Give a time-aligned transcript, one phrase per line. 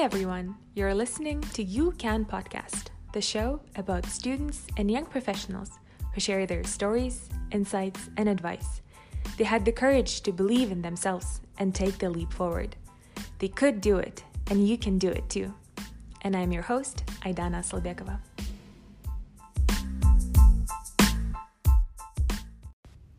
[0.00, 0.56] everyone.
[0.74, 5.78] You're listening to You Can Podcast, the show about students and young professionals
[6.14, 8.80] who share their stories, insights, and advice.
[9.36, 12.76] They had the courage to believe in themselves and take the leap forward.
[13.40, 15.52] They could do it, and you can do it too.
[16.22, 18.20] And I'm your host, Aidana Salbekova.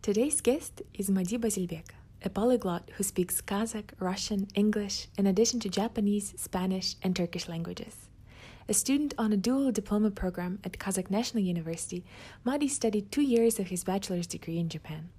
[0.01, 1.89] Today's guest is Madi Bazilbek,
[2.23, 8.09] a polyglot who speaks Kazakh, Russian, English, in addition to Japanese, Spanish, and Turkish languages.
[8.69, 12.05] A student on a dual diploma program at Kazakh National University,
[12.43, 15.09] Madi studied two years of his bachelor's degree in Japan.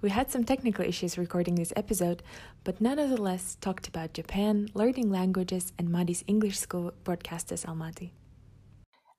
[0.00, 2.22] We had some technical issues recording this episode,
[2.64, 8.12] but nonetheless talked about Japan, learning languages, and Madi's English school broadcasters Almaty.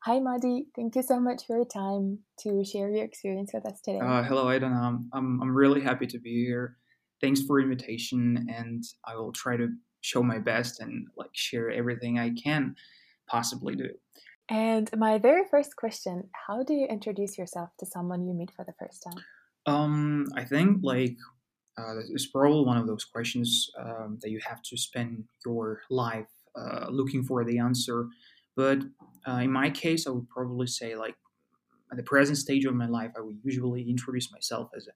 [0.05, 0.67] Hi, Madi.
[0.75, 3.99] Thank you so much for your time to share your experience with us today.
[3.99, 4.73] Uh, hello, Aidan.
[4.73, 6.78] Um, I'm, I'm really happy to be here.
[7.21, 9.69] Thanks for invitation, and I will try to
[10.01, 12.75] show my best and like share everything I can
[13.27, 13.89] possibly do.
[14.49, 18.65] And my very first question: How do you introduce yourself to someone you meet for
[18.65, 19.23] the first time?
[19.65, 21.17] Um, I think like
[21.77, 26.27] uh, it's probably one of those questions um, that you have to spend your life
[26.55, 28.07] uh, looking for the answer.
[28.55, 28.79] But
[29.27, 31.15] uh, in my case, I would probably say like
[31.91, 34.91] at the present stage of my life, I would usually introduce myself as a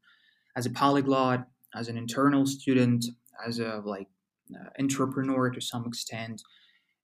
[0.55, 3.05] as a polyglot, as an internal student,
[3.45, 4.07] as a like
[4.53, 6.41] uh, entrepreneur to some extent,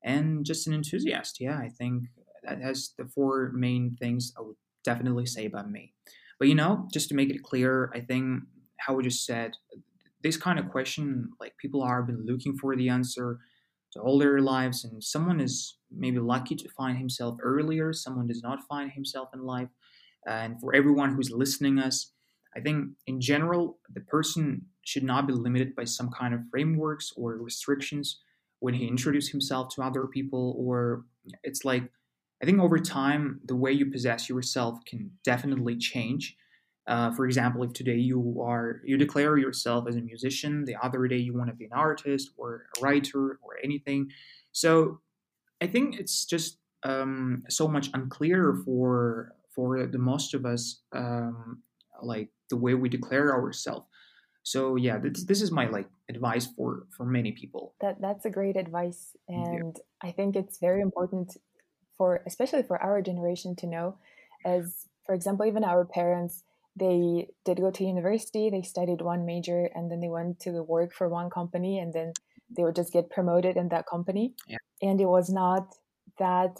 [0.03, 1.37] and just an enthusiast.
[1.39, 2.03] Yeah, I think
[2.43, 5.93] that has the four main things I would definitely say about me.
[6.39, 8.43] But you know, just to make it clear, I think
[8.79, 9.51] how we just said
[10.21, 13.39] this kind of question, like people are been looking for the answer
[13.93, 18.43] to all their lives, and someone is maybe lucky to find himself earlier, someone does
[18.43, 19.69] not find himself in life.
[20.27, 22.11] And for everyone who's listening us,
[22.55, 27.11] I think in general, the person should not be limited by some kind of frameworks
[27.15, 28.21] or restrictions
[28.59, 30.55] when he introduces himself to other people.
[30.57, 31.05] Or
[31.43, 31.83] it's like,
[32.41, 36.35] I think over time, the way you possess yourself can definitely change.
[36.87, 41.07] Uh, for example, if today you are you declare yourself as a musician, the other
[41.07, 44.09] day you want to be an artist or a writer or anything.
[44.53, 45.01] So
[45.61, 51.61] I think it's just um, so much unclear for for the most of us, um,
[52.01, 53.85] like the way we declare ourselves.
[54.43, 55.27] So yeah, this, mm-hmm.
[55.27, 57.75] this is my like advice for for many people.
[57.81, 60.09] That that's a great advice, and yeah.
[60.09, 61.37] I think it's very important
[61.97, 63.97] for especially for our generation to know,
[64.45, 66.43] as for example, even our parents
[66.75, 70.93] they did go to university, they studied one major, and then they went to work
[70.93, 72.13] for one company, and then
[72.55, 74.33] they would just get promoted in that company.
[74.47, 74.57] Yeah.
[74.81, 75.75] And it was not
[76.17, 76.59] that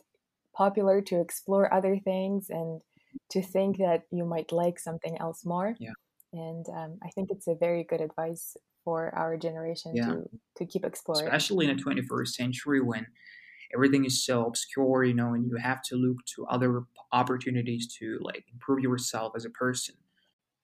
[0.56, 2.82] popular to explore other things and
[3.32, 5.76] to think that you might like something else more.
[5.80, 5.92] Yeah.
[6.34, 10.06] And um, I think it's a very good advice for our generation yeah.
[10.06, 11.28] to, to keep exploring.
[11.28, 13.08] Especially in the 21st century when
[13.74, 18.20] everything is so obscure, you know, and you have to look to other opportunities to
[18.22, 19.96] like improve yourself as a person.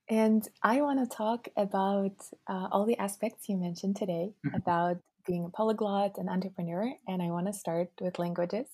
[0.07, 2.13] And I want to talk about
[2.47, 4.55] uh, all the aspects you mentioned today mm-hmm.
[4.55, 6.91] about being a polyglot and entrepreneur.
[7.07, 8.67] And I want to start with languages.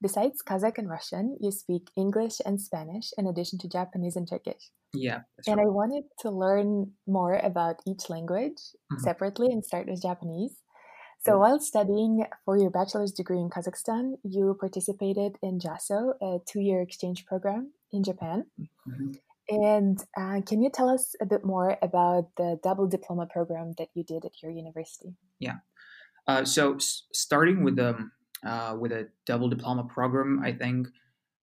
[0.00, 4.70] Besides Kazakh and Russian, you speak English and Spanish in addition to Japanese and Turkish.
[4.94, 5.20] Yeah.
[5.46, 5.66] And right.
[5.66, 8.58] I wanted to learn more about each language
[8.92, 9.02] mm-hmm.
[9.02, 10.56] separately and start with Japanese.
[11.24, 11.40] So mm-hmm.
[11.40, 17.26] while studying for your bachelor's degree in Kazakhstan, you participated in JASSO, a two-year exchange
[17.26, 18.44] program in Japan.
[18.88, 19.12] Mm-hmm.
[19.50, 23.88] And uh, can you tell us a bit more about the double diploma program that
[23.94, 25.16] you did at your university?
[25.40, 25.56] Yeah.
[26.26, 27.96] Uh, so s- starting with the
[28.44, 30.88] uh, with a double diploma program, I think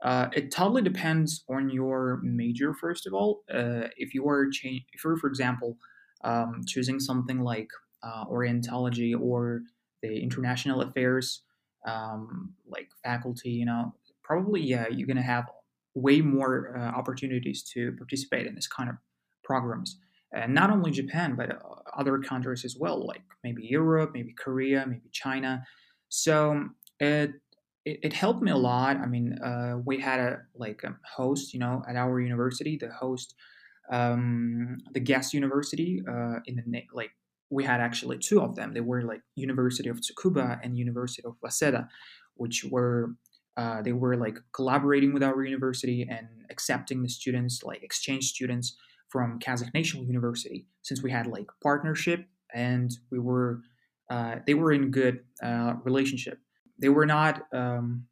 [0.04, 2.74] uh, it totally depends on your major.
[2.74, 5.78] First of all, uh, if you are cha- if you're for example
[6.24, 7.70] um, choosing something like
[8.04, 9.62] uh, Orientology or
[10.02, 11.44] the international affairs
[11.88, 15.50] um, like faculty, you know, probably yeah, you're gonna have
[15.96, 18.98] way more uh, opportunities to participate in this kind of
[19.44, 20.00] programs.
[20.34, 21.62] And not only Japan, but
[21.96, 25.66] other countries as well, like maybe Europe, maybe Korea, maybe China.
[26.10, 26.68] So
[27.00, 27.32] it
[27.86, 28.98] it, it helped me a lot.
[28.98, 32.78] I mean, uh, we had a like a host, you know, at our university.
[32.78, 33.36] The host,
[33.92, 37.12] um, the guest university, uh, in the like
[37.50, 38.74] we had actually two of them.
[38.74, 41.88] They were like University of Tsukuba and University of Waseda,
[42.36, 43.16] which were
[43.58, 48.76] uh, they were like collaborating with our university and accepting the students, like exchange students
[49.10, 53.62] from Kazakh National University, since we had like partnership and we were
[54.10, 56.40] uh, they were in good uh, relationship.
[56.78, 58.08] They were not um,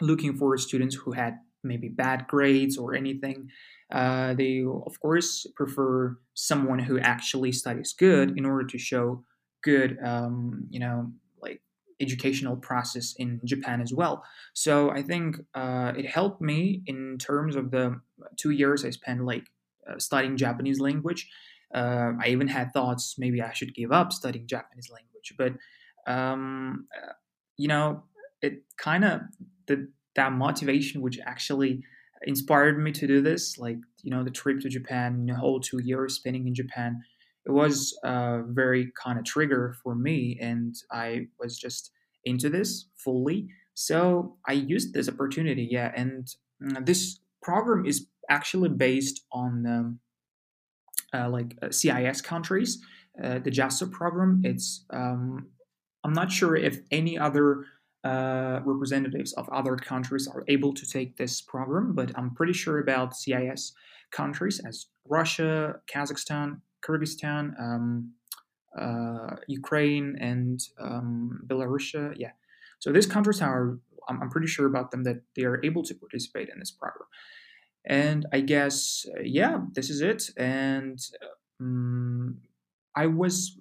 [0.00, 3.50] looking for students who had maybe bad grades or anything.
[3.90, 9.24] Uh, they of course prefer someone who actually studies good in order to show
[9.62, 11.60] good, um, you know, like
[12.00, 14.24] educational process in Japan as well.
[14.54, 18.00] So I think uh, it helped me in terms of the
[18.36, 19.44] two years I spent like
[19.88, 21.28] uh, studying Japanese language.
[21.74, 25.52] Uh, I even had thoughts maybe I should give up studying Japanese language, but
[26.10, 26.86] um,
[27.56, 28.02] you know,
[28.42, 29.20] it kind of
[29.66, 31.82] the that motivation which actually
[32.22, 35.80] inspired me to do this, like you know, the trip to Japan, the whole two
[35.82, 37.02] years spending in Japan
[37.46, 41.92] it was a very kind of trigger for me and i was just
[42.24, 43.46] into this fully.
[43.74, 46.26] So i used this opportunity yeah and
[46.62, 50.00] mm, this program is actually based on um,
[51.14, 52.82] uh, like uh, cis countries
[53.22, 54.42] uh, the JASSO program.
[54.44, 55.46] It's um,
[56.06, 57.64] i'm not sure if any other
[58.04, 62.78] uh, representatives of other countries are able to take this program but i'm pretty sure
[62.78, 63.72] about cis
[64.12, 68.12] countries as russia kazakhstan Kyrgyzstan, um,
[68.78, 72.14] uh, Ukraine, and um, Belarus.
[72.16, 72.32] Yeah,
[72.78, 73.78] so these countries are.
[74.08, 77.08] I'm, I'm, pretty sure about them that they are able to participate in this program.
[77.84, 80.30] And I guess uh, yeah, this is it.
[80.36, 81.00] And
[81.60, 82.38] um,
[82.94, 83.58] I was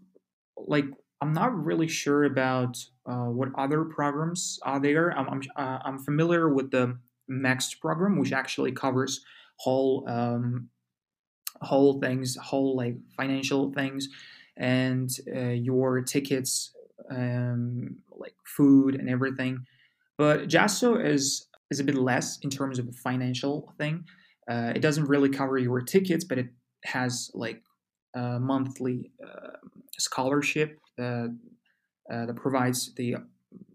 [0.55, 0.85] like,
[1.25, 2.77] I'm not really sure about
[3.07, 5.09] uh, what other programs are there.
[5.17, 9.25] I'm I'm, uh, I'm familiar with the MEXT program, which actually covers
[9.57, 10.69] whole um,
[11.61, 14.07] whole things, whole like financial things,
[14.55, 16.75] and uh, your tickets,
[17.09, 19.65] um, like food and everything.
[20.19, 24.05] But JASSO is is a bit less in terms of a financial thing.
[24.47, 26.49] Uh, it doesn't really cover your tickets, but it
[26.83, 27.63] has like
[28.13, 29.57] a monthly uh,
[29.97, 31.27] scholarship uh,
[32.09, 33.15] that provides the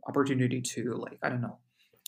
[0.07, 1.59] opportunity to like I don't know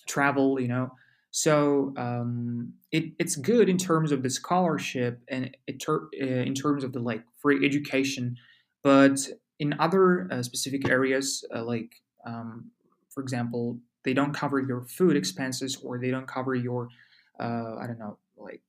[0.07, 0.91] travel, you know,
[1.33, 6.85] so um, it, it's good in terms of the scholarship and ter- uh, in terms
[6.85, 8.37] of the like free education,
[8.85, 9.19] but
[9.59, 11.91] in other uh, specific areas, uh, like
[12.27, 12.71] um,
[13.09, 16.89] for example, they don't cover your food expenses or they don't cover your
[17.41, 18.61] uh, I don't know like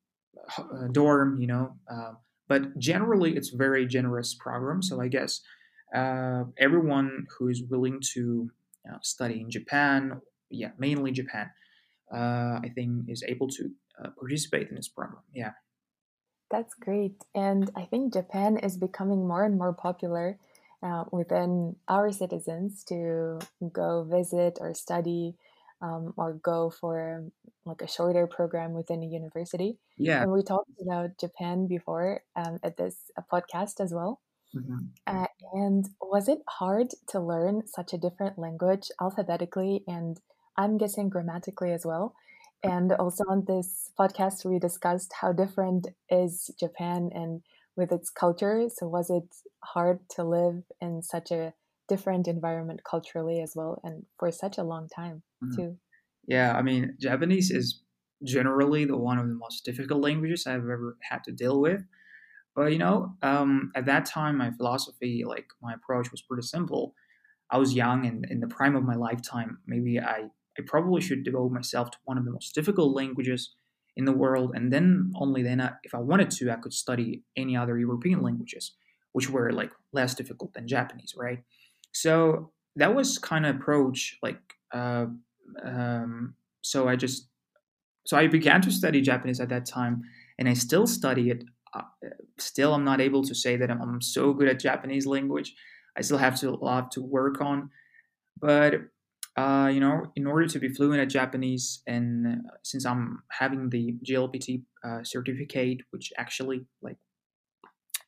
[0.57, 1.75] uh, dorm, you know.
[1.89, 2.17] Um,
[2.47, 4.81] but generally, it's very generous program.
[4.81, 5.41] So I guess
[5.93, 8.19] uh, everyone who is willing to
[8.85, 11.49] you know, study in Japan, yeah, mainly Japan
[12.13, 13.71] uh, I think is able to
[14.03, 15.21] uh, participate in this program.
[15.33, 15.51] Yeah.
[16.51, 17.23] That's great.
[17.33, 20.37] And I think Japan is becoming more and more popular
[20.83, 23.39] uh, within our citizens to
[23.71, 25.35] go visit or study
[25.81, 27.25] um, or go for
[27.65, 29.79] like a shorter program within a university.
[29.97, 30.21] Yeah.
[30.21, 32.95] And we talked about Japan before um, at this
[33.31, 34.21] podcast as well.
[34.55, 34.77] Mm-hmm.
[35.07, 40.19] Uh, and was it hard to learn such a different language alphabetically and
[40.57, 42.13] I'm guessing grammatically as well.
[42.63, 47.41] And also on this podcast, we discussed how different is Japan and
[47.75, 48.69] with its culture.
[48.73, 49.23] So was it
[49.63, 51.53] hard to live in such a
[51.89, 55.55] different environment culturally as well, and for such a long time mm-hmm.
[55.55, 55.77] too?
[56.25, 57.81] Yeah, I mean, Japanese is
[58.23, 61.81] generally the one of the most difficult languages I've ever had to deal with.
[62.55, 66.93] But you know, um, at that time, my philosophy, like my approach, was pretty simple.
[67.51, 69.59] I was young and in the prime of my lifetime.
[69.67, 73.55] Maybe I I probably should devote myself to one of the most difficult languages
[73.95, 77.23] in the world, and then only then, I, if I wanted to, I could study
[77.35, 78.73] any other European languages,
[79.13, 81.43] which were like less difficult than Japanese, right?
[81.91, 85.07] So that was kind of approach, like, uh,
[85.63, 87.29] um, so I just,
[88.05, 90.03] so I began to study Japanese at that time,
[90.39, 91.43] and I still study it.
[91.73, 91.81] Uh,
[92.39, 95.53] still, I'm not able to say that I'm, I'm so good at Japanese language.
[95.97, 97.69] I still have to a lot to work on,
[98.39, 98.73] but
[99.35, 103.69] uh, you know, in order to be fluent at Japanese, and uh, since I'm having
[103.69, 106.97] the JLPT uh, certificate, which actually like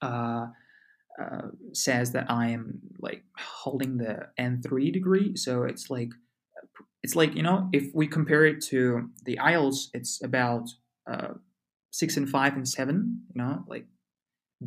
[0.01, 0.47] uh,
[1.19, 6.09] uh, says that I am like holding the N3 degree, so it's like
[7.01, 10.69] it's like you know, if we compare it to the IELTS, it's about
[11.95, 13.85] six and five and seven, you know, like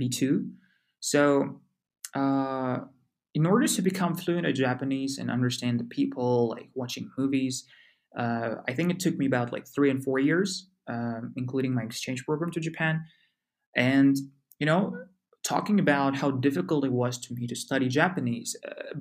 [0.01, 0.49] B2.
[1.01, 1.61] So
[2.15, 2.79] uh,
[3.35, 7.67] in order to become fluent in Japanese and understand the people, like watching movies,
[8.19, 11.83] uh, I think it took me about like three and four years, um, including my
[11.83, 13.05] exchange program to Japan.
[13.77, 14.17] And,
[14.59, 14.97] you know,
[15.45, 18.57] talking about how difficult it was to me to study Japanese.
[18.67, 19.01] Uh,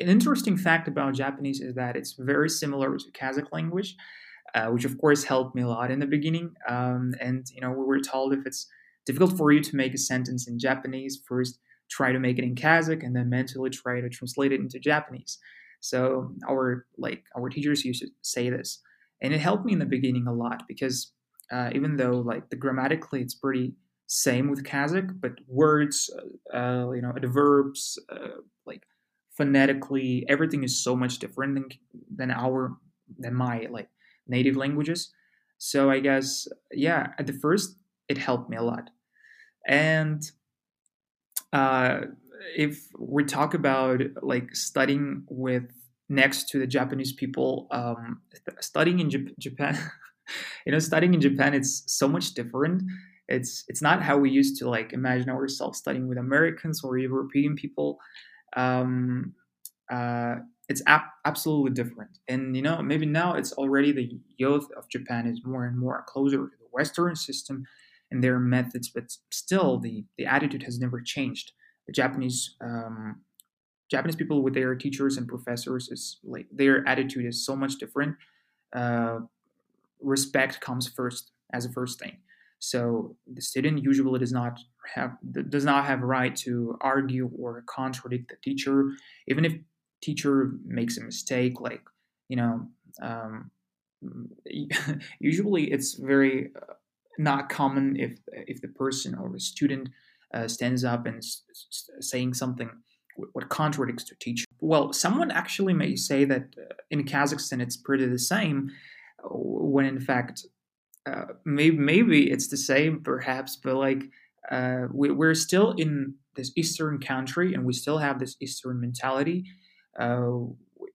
[0.00, 3.94] an interesting fact about Japanese is that it's very similar to Kazakh language,
[4.54, 6.54] uh, which of course helped me a lot in the beginning.
[6.68, 8.66] Um, and, you know, we were told if it's
[9.06, 11.58] difficult for you to make a sentence in Japanese, first
[11.90, 15.38] try to make it in Kazakh and then mentally try to translate it into Japanese.
[15.80, 18.80] So our like our teachers used to say this,
[19.20, 21.12] and it helped me in the beginning a lot because
[21.50, 23.74] uh, even though like the grammatically it's pretty
[24.06, 26.10] same with Kazakh, but words,
[26.52, 28.82] uh, uh, you know, the verbs, uh, like
[29.36, 31.68] phonetically everything is so much different than
[32.14, 32.76] than our
[33.18, 33.88] than my like
[34.30, 35.12] native languages.
[35.58, 37.76] So i guess yeah at the first
[38.08, 38.90] it helped me a lot.
[39.66, 40.22] And
[41.52, 42.00] uh,
[42.56, 45.70] if we talk about like studying with
[46.08, 48.20] next to the japanese people um,
[48.60, 49.78] studying in japan
[50.66, 52.82] you know studying in japan it's so much different.
[53.28, 57.54] It's it's not how we used to like imagine ourselves studying with americans or european
[57.54, 57.98] people.
[58.56, 59.34] Um,
[59.90, 60.36] uh,
[60.70, 62.18] it's ap- absolutely different.
[62.28, 66.04] And you know, maybe now it's already the youth of Japan is more and more
[66.06, 67.66] closer to the Western system
[68.10, 71.52] and their methods, but still the the attitude has never changed.
[71.88, 73.22] The Japanese um,
[73.90, 78.14] Japanese people with their teachers and professors is like their attitude is so much different.
[78.72, 79.18] Uh,
[80.00, 82.16] respect comes first as a first thing.
[82.60, 84.60] So the student usually does not
[84.94, 85.16] have
[85.48, 88.92] does not have right to argue or contradict the teacher,
[89.26, 89.54] even if
[90.00, 91.60] teacher makes a mistake.
[91.60, 91.82] Like
[92.28, 92.68] you know,
[93.02, 93.50] um,
[95.20, 96.74] usually it's very uh,
[97.18, 99.88] not common if if the person or the student
[100.34, 102.70] uh, stands up and s- s- saying something
[103.32, 104.46] what contradicts the teacher.
[104.60, 108.70] Well, someone actually may say that uh, in Kazakhstan it's pretty the same,
[109.24, 110.46] when in fact
[111.06, 114.02] uh, maybe maybe it's the same perhaps but like
[114.50, 119.44] uh, we, we're still in this eastern country and we still have this eastern mentality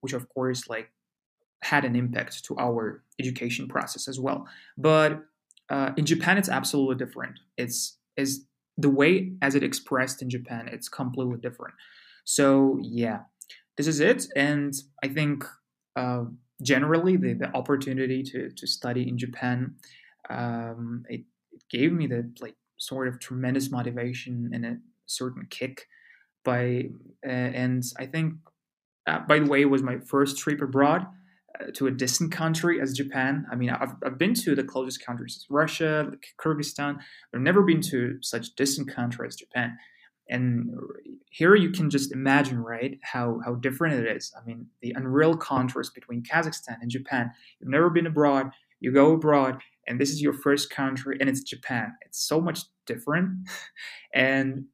[0.01, 0.91] which of course like
[1.63, 4.47] had an impact to our education process as well.
[4.77, 5.23] But
[5.69, 7.39] uh, in japan it's absolutely different.
[7.57, 8.45] It's is
[8.77, 11.75] the way as it expressed in japan it's completely different.
[12.23, 13.19] So yeah
[13.77, 14.27] this is it.
[14.35, 14.73] And
[15.03, 15.43] i think
[15.95, 16.25] uh,
[16.61, 19.75] generally the, the opportunity to, to study in Japan,
[20.29, 21.21] um, it,
[21.51, 25.87] it gave me the like sort of tremendous motivation and a certain kick.
[26.43, 26.89] By
[27.25, 28.35] uh, and I think,
[29.07, 31.05] uh, by the way, it was my first trip abroad
[31.59, 33.45] uh, to a distant country as Japan.
[33.51, 36.97] I mean, I've, I've been to the closest countries Russia, Kyrgyzstan,
[37.33, 39.77] I've never been to such distant country as Japan.
[40.27, 40.71] And
[41.29, 44.33] here you can just imagine right how how different it is.
[44.35, 47.29] I mean the unreal contrast between kazakhstan and japan.
[47.59, 48.49] You've never been abroad.
[48.79, 51.93] You go abroad and this is your first country and it's japan.
[52.07, 53.47] It's so much different.
[54.13, 54.65] And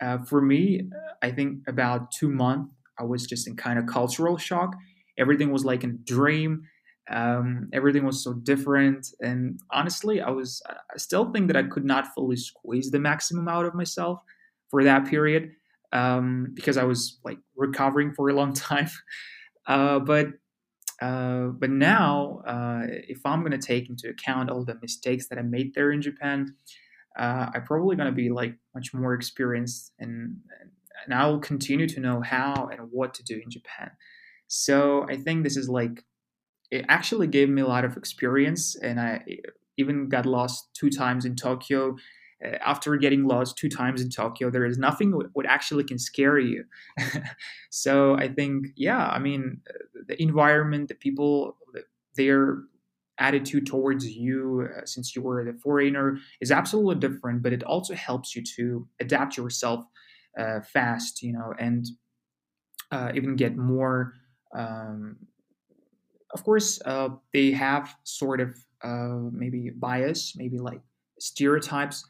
[0.00, 0.88] uh, for me
[1.22, 4.76] i think about two months i was just in kind of cultural shock.
[5.18, 6.62] Everything was like a dream.
[7.10, 9.08] Um, everything was so different.
[9.20, 13.48] And honestly i was i still think that i could not fully squeeze the maximum
[13.48, 14.20] out of myself
[14.70, 15.50] for that period
[15.92, 18.88] um, because I was like recovering for a long time.
[19.66, 20.28] Uh, but
[21.00, 25.38] uh, but now, uh, if I'm going to take into account all the mistakes that
[25.38, 26.54] I made there in Japan,
[27.18, 30.70] uh, I'm probably going to be like much more experienced, and and
[31.14, 33.90] I'll continue to know how and what to do in Japan.
[34.48, 36.04] So I think this is like
[36.70, 39.24] it actually gave me a lot of experience, and I
[39.76, 41.96] even got lost two times in Tokyo
[42.44, 46.38] uh, after getting lost two times in Tokyo, there is nothing what actually can scare
[46.38, 46.64] you.
[47.70, 51.56] so I think, yeah, I mean, uh, the environment, the people,
[52.16, 52.62] their
[53.18, 57.42] attitude towards you, uh, since you were the foreigner, is absolutely different.
[57.42, 59.84] But it also helps you to adapt yourself
[60.38, 61.86] uh, fast, you know, and
[62.90, 64.14] uh, even get more.
[64.54, 65.16] Um,
[66.32, 68.54] of course, uh, they have sort of
[69.32, 70.80] maybe bias, maybe like
[71.18, 72.04] stereotypes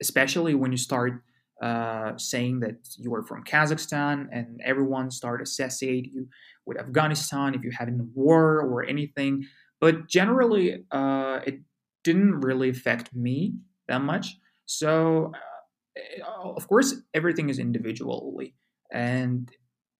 [0.00, 1.22] especially when you start
[1.62, 6.28] uh, saying that you are from Kazakhstan and everyone start associate you
[6.66, 9.46] with Afghanistan if you had a war or anything.
[9.80, 11.60] But generally, uh, it
[12.02, 13.54] didn't really affect me
[13.88, 14.36] that much.
[14.66, 15.53] So, uh,
[16.24, 18.54] of course, everything is individually.
[18.92, 19.50] And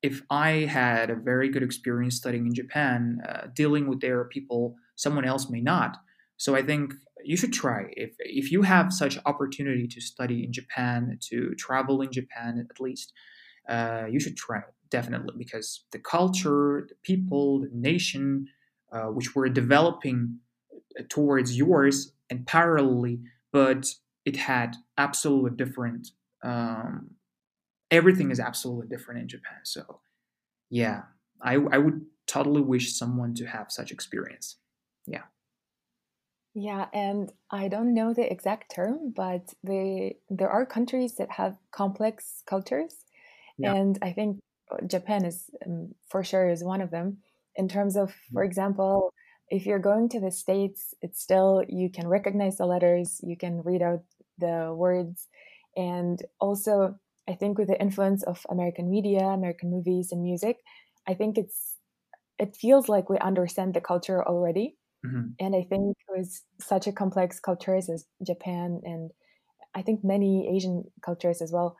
[0.02, 4.76] if I had a very good experience studying in Japan, uh, dealing with their people,
[4.96, 5.96] someone else may not.
[6.36, 10.52] So I think you should try if if you have such opportunity to study in
[10.52, 13.12] Japan, to travel in Japan at least,
[13.68, 14.60] uh, you should try
[14.90, 18.46] definitely because the culture, the people, the nation,
[18.92, 20.38] uh, which we're developing
[20.98, 23.22] uh, towards yours and parallelly,
[23.52, 23.86] but
[24.24, 26.08] it had absolutely different.
[26.42, 27.10] Um,
[27.90, 29.58] everything is absolutely different in Japan.
[29.64, 30.00] So,
[30.70, 31.02] yeah,
[31.42, 34.56] I I would totally wish someone to have such experience.
[35.06, 35.22] Yeah.
[36.54, 41.58] Yeah, and I don't know the exact term, but they there are countries that have
[41.72, 42.94] complex cultures,
[43.58, 43.74] yeah.
[43.74, 44.38] and I think
[44.70, 47.18] uh, Japan is um, for sure is one of them.
[47.56, 48.46] In terms of, for mm-hmm.
[48.46, 49.12] example,
[49.48, 53.62] if you're going to the states, it's still you can recognize the letters, you can
[53.62, 54.02] read out
[54.38, 55.28] the words,
[55.76, 56.98] and also
[57.28, 60.58] I think with the influence of American media, American movies, and music,
[61.06, 61.76] I think it's
[62.38, 64.76] it feels like we understand the culture already.
[65.06, 65.28] Mm-hmm.
[65.38, 69.10] And I think it was such a complex cultures as Japan and
[69.74, 71.76] I think many Asian cultures as well.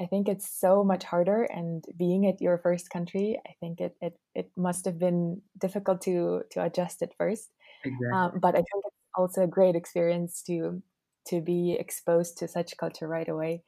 [0.00, 3.96] I think it's so much harder and being at your first country, I think it
[4.00, 7.50] it, it must have been difficult to to adjust at first.
[7.84, 8.08] Exactly.
[8.12, 10.82] Um, but I think it's also a great experience to
[11.26, 13.62] to be exposed to such culture right away.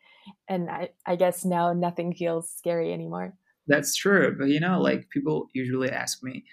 [0.49, 3.35] And I, I guess now nothing feels scary anymore.
[3.67, 4.37] That's true.
[4.39, 6.45] But you know, like people usually ask me,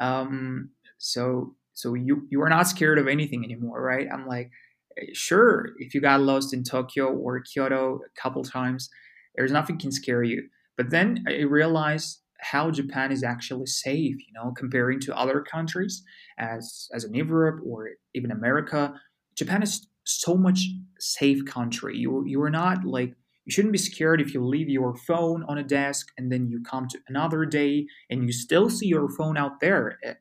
[0.00, 4.06] um, so so you you are not scared of anything anymore, right?
[4.12, 4.50] I'm like,
[4.98, 8.88] eh, sure, if you got lost in Tokyo or Kyoto a couple times,
[9.36, 10.48] there's nothing can scare you.
[10.76, 16.02] But then I realized how Japan is actually safe, you know, comparing to other countries
[16.38, 18.94] as as in Europe or even America.
[19.36, 20.60] Japan is so much
[20.98, 21.96] safe country.
[21.96, 25.58] You you are not like you shouldn't be scared if you leave your phone on
[25.58, 29.36] a desk and then you come to another day and you still see your phone
[29.36, 29.98] out there.
[30.02, 30.14] Eh,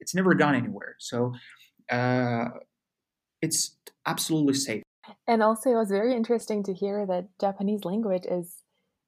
[0.00, 0.96] it's never gone anywhere.
[0.98, 1.34] So
[1.90, 2.46] uh,
[3.42, 3.76] it's
[4.06, 4.82] absolutely safe.
[5.28, 8.56] And also, it was very interesting to hear that Japanese language is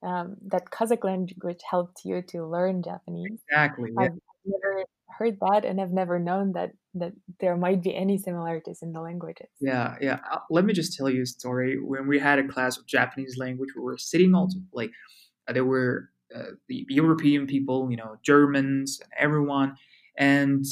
[0.02, 3.40] um, that Kazakh language helped you to learn Japanese.
[3.48, 3.90] Exactly.
[3.98, 4.12] I've
[4.44, 4.84] never
[5.18, 9.00] heard that, and I've never known that that there might be any similarities in the
[9.00, 9.48] languages.
[9.60, 10.20] Yeah, yeah.
[10.30, 11.78] Uh, let me just tell you a story.
[11.80, 14.90] When we had a class of Japanese language, we were sitting all like
[15.48, 19.76] uh, there were uh, the European people, you know, Germans and everyone,
[20.18, 20.64] and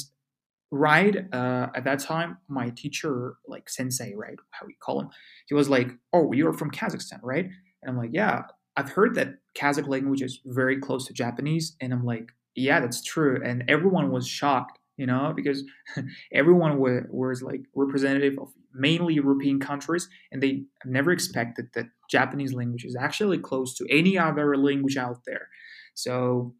[0.71, 5.09] right uh, at that time my teacher like sensei right how you call him
[5.47, 7.45] he was like oh you're from kazakhstan right
[7.81, 8.41] and i'm like yeah
[8.75, 13.03] i've heard that kazakh language is very close to japanese and i'm like yeah that's
[13.03, 15.63] true and everyone was shocked you know because
[16.33, 22.85] everyone was, like representative of mainly european countries and they never expected that japanese language
[22.85, 25.47] is actually close to any other language out there
[25.93, 26.53] so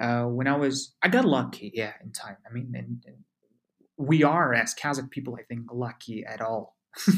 [0.00, 3.16] uh, when i was i got lucky yeah in time i mean and, and
[3.98, 6.76] we are as Kazakh people, I think, lucky at all.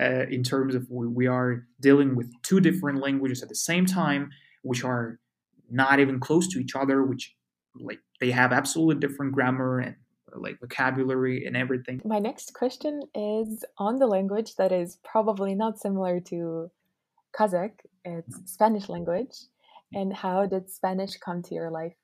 [0.00, 3.86] uh, in terms of we, we are dealing with two different languages at the same
[3.86, 4.30] time,
[4.62, 5.18] which are
[5.70, 7.34] not even close to each other, which
[7.78, 9.96] like they have absolutely different grammar and
[10.34, 12.00] like vocabulary and everything.
[12.04, 16.70] My next question is on the language that is probably not similar to
[17.36, 17.72] Kazakh,
[18.04, 19.34] it's Spanish language.
[19.92, 21.94] And how did Spanish come to your life?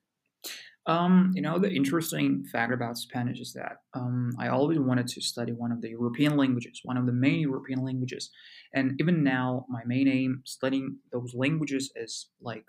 [0.86, 5.20] Um, you know, the interesting fact about Spanish is that um, I always wanted to
[5.20, 8.30] study one of the European languages, one of the main European languages.
[8.72, 12.64] And even now, my main aim studying those languages is like,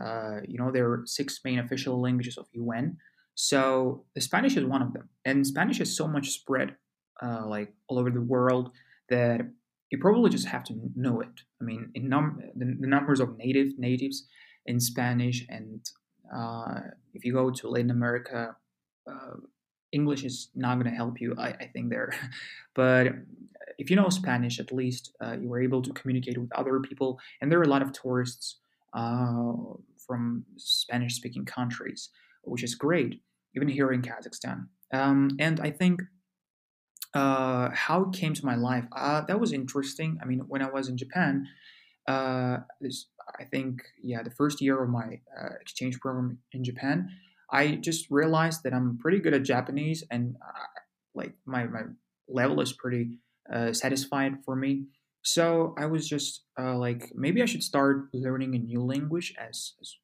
[0.00, 2.96] uh, you know, there are six main official languages of UN.
[3.34, 5.08] So the Spanish is one of them.
[5.24, 6.76] And Spanish is so much spread,
[7.22, 8.70] uh, like all over the world,
[9.08, 9.40] that
[9.90, 11.40] you probably just have to know it.
[11.60, 14.26] I mean, in num- the, the numbers of native natives
[14.66, 15.80] in Spanish and
[16.34, 16.80] uh,
[17.14, 18.56] if you go to Latin America,
[19.08, 19.36] uh,
[19.92, 22.12] English is not going to help you, I, I, think, there.
[22.74, 23.08] but
[23.78, 27.18] if you know Spanish, at least uh, you were able to communicate with other people.
[27.40, 28.58] And there are a lot of tourists
[28.96, 29.52] uh,
[30.06, 32.10] from Spanish speaking countries,
[32.42, 33.22] which is great,
[33.54, 34.66] even here in Kazakhstan.
[34.92, 36.02] Um, and I think
[37.14, 40.18] uh, how it came to my life, uh, that was interesting.
[40.22, 41.46] I mean, when I was in Japan,
[42.80, 43.06] this
[43.38, 47.10] I think, yeah, the first year of my uh, exchange program in Japan,
[47.50, 50.80] I just realized that I'm pretty good at Japanese and uh,
[51.14, 51.82] like my, my
[52.28, 53.18] level is pretty
[53.52, 54.86] uh, satisfied for me.
[55.26, 59.72] So I was just uh, like, maybe I should start learning a new language as,
[59.80, 59.96] as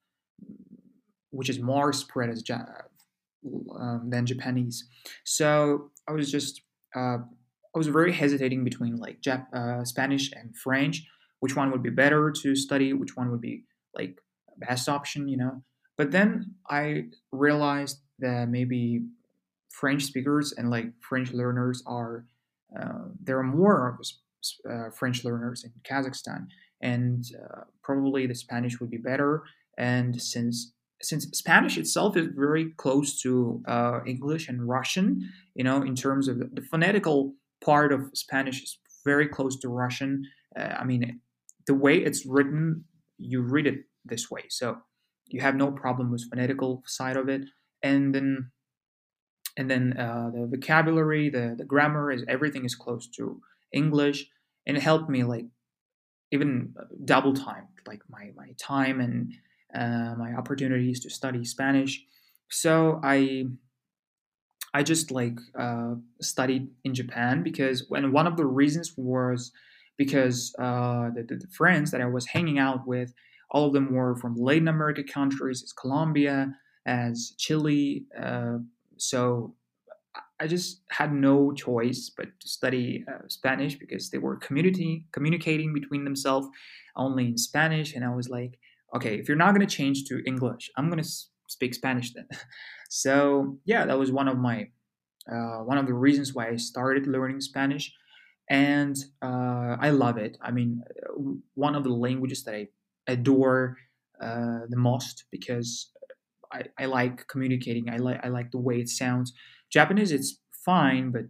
[1.31, 2.67] which is more spread as ja-
[3.79, 4.89] um, than Japanese.
[5.25, 6.63] So I was just
[6.97, 7.19] uh,
[7.75, 11.07] I was very hesitating between like Jap- uh, Spanish and French
[11.41, 13.65] which one would be better to study, which one would be
[13.97, 14.21] like
[14.59, 15.65] best option, you know.
[15.99, 19.07] But then I realized that maybe
[19.71, 22.27] French speakers and like French learners are
[22.81, 23.89] uh, there are more
[24.71, 26.47] uh, French learners in Kazakhstan,
[26.81, 29.43] and uh, probably the Spanish would be better.
[29.79, 35.83] And since since Spanish itself is very close to uh, English and Russian, you know,
[35.83, 40.23] in terms of the, phonetical part of Spanish is very close to Russian.
[40.57, 41.21] Uh, I mean,
[41.67, 42.85] the way it's written,
[43.19, 44.43] you read it this way.
[44.49, 44.79] So
[45.27, 47.43] you have no problem with phonetical side of it,
[47.83, 48.51] and then
[49.57, 53.41] and then uh, the vocabulary, the the grammar is everything is close to
[53.73, 54.27] English,
[54.67, 55.47] and it helped me like
[56.31, 59.33] even double time, like my my time and
[59.75, 62.03] uh, my opportunities to study Spanish.
[62.51, 63.47] So I
[64.75, 69.53] I just like uh, studied in Japan because when one of the reasons was
[69.99, 73.13] because uh, the, the, friends that I was hanging out with,
[73.51, 76.57] all of them were from Latin America countries, as Colombia,
[76.87, 78.07] as Chile.
[78.19, 78.59] Uh,
[78.97, 79.55] so
[80.43, 85.73] I just had no choice but to study uh, Spanish because they were community communicating
[85.73, 86.49] between themselves
[86.97, 88.59] only in Spanish, and I was like,
[88.95, 91.09] okay, if you're not going to change to English, I'm going to
[91.49, 92.27] speak Spanish then.
[92.91, 94.69] so yeah, that was one of my
[95.31, 97.95] uh, one of the reasons why I started learning Spanish,
[98.51, 100.37] and uh, I love it.
[100.43, 100.83] I mean,
[101.55, 102.69] one of the languages that I
[103.07, 103.77] adore
[104.21, 105.93] uh, the most because
[106.53, 107.89] I, I like communicating.
[107.89, 109.33] I like I like the way it sounds.
[109.73, 111.25] Japanese, it's fine, but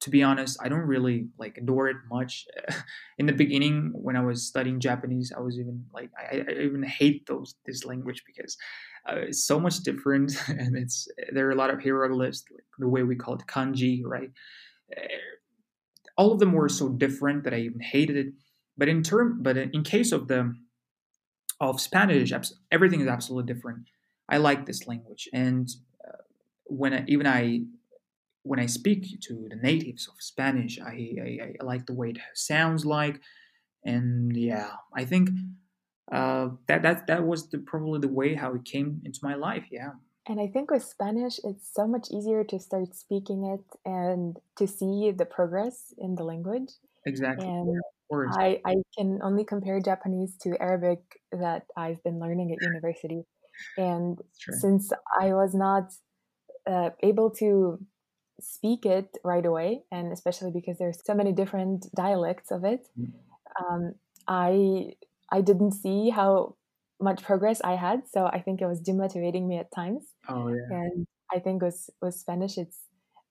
[0.00, 2.46] to be honest, I don't really like adore it much.
[3.18, 6.82] In the beginning, when I was studying Japanese, I was even like I, I even
[6.82, 8.56] hate those this language because
[9.08, 12.88] uh, it's so much different, and it's there are a lot of hieroglyphs, like the
[12.88, 14.30] way we call it kanji, right?
[14.96, 15.00] Uh,
[16.16, 18.26] all of them were so different that I even hated it.
[18.76, 20.54] But in term, but in case of the
[21.60, 22.32] of Spanish,
[22.70, 23.88] everything is absolutely different.
[24.28, 25.68] I like this language, and
[26.68, 27.62] when I, even I
[28.42, 32.18] when I speak to the natives of Spanish, I, I, I like the way it
[32.34, 33.20] sounds like,
[33.84, 35.30] and yeah, I think
[36.10, 39.66] uh, that that that was the, probably the way how it came into my life.
[39.70, 39.92] Yeah.
[40.28, 44.66] And I think with Spanish, it's so much easier to start speaking it and to
[44.66, 46.70] see the progress in the language.
[47.06, 47.46] Exactly.
[47.46, 47.80] And
[48.32, 51.00] I, I can only compare Japanese to Arabic
[51.32, 53.22] that I've been learning at university.
[53.78, 55.92] And since I was not
[56.68, 57.78] uh, able to
[58.40, 63.10] speak it right away, and especially because there's so many different dialects of it, mm.
[63.60, 63.94] um,
[64.26, 64.92] I
[65.30, 66.56] I didn't see how
[67.00, 68.02] much progress I had.
[68.08, 70.02] So I think it was demotivating me at times.
[70.28, 70.76] Oh yeah.
[70.78, 72.78] And I think with with Spanish, it's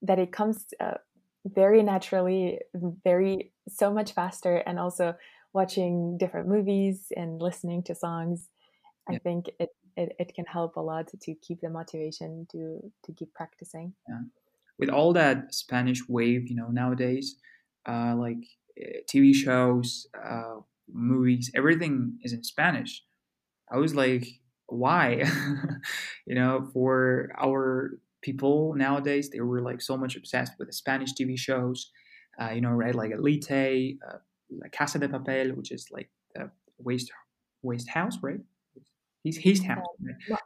[0.02, 0.98] that it comes uh,
[1.44, 2.60] very naturally,
[3.04, 5.14] very so much faster, and also
[5.52, 8.48] watching different movies and listening to songs.
[9.08, 9.16] Yeah.
[9.16, 9.70] I think it,
[10.02, 12.60] it, it can help a lot to keep the motivation to
[13.04, 13.92] to keep practicing.
[14.08, 14.22] Yeah
[14.78, 17.36] with all that Spanish wave, you know, nowadays,
[17.88, 18.44] uh, like
[18.80, 20.56] eh, TV shows, uh,
[20.92, 23.04] movies, everything is in Spanish.
[23.70, 24.26] I was like,
[24.66, 25.24] why?
[26.26, 31.12] you know, for our people nowadays, they were like so much obsessed with the Spanish
[31.12, 31.90] TV shows,
[32.40, 32.94] uh, you know, right?
[32.94, 34.18] Like Elite, uh,
[34.50, 37.10] La Casa de Papel, which is like the waste
[37.62, 38.40] waste house, right?
[39.22, 39.38] He's.
[40.30, 40.40] Right?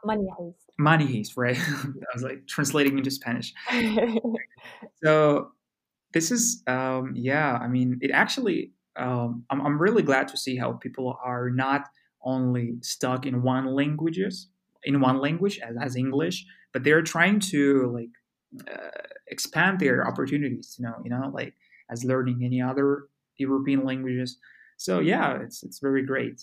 [0.77, 1.57] Money heist, right?
[1.67, 3.53] I was like translating into Spanish.
[5.03, 5.51] so
[6.13, 7.57] this is um, yeah.
[7.61, 8.71] I mean, it actually.
[8.95, 11.87] Um, I'm I'm really glad to see how people are not
[12.23, 14.49] only stuck in one languages
[14.83, 20.75] in one language as, as English, but they're trying to like uh, expand their opportunities.
[20.77, 21.55] You know, you know, like
[21.89, 23.03] as learning any other
[23.37, 24.37] European languages.
[24.77, 26.41] So yeah, it's it's very great.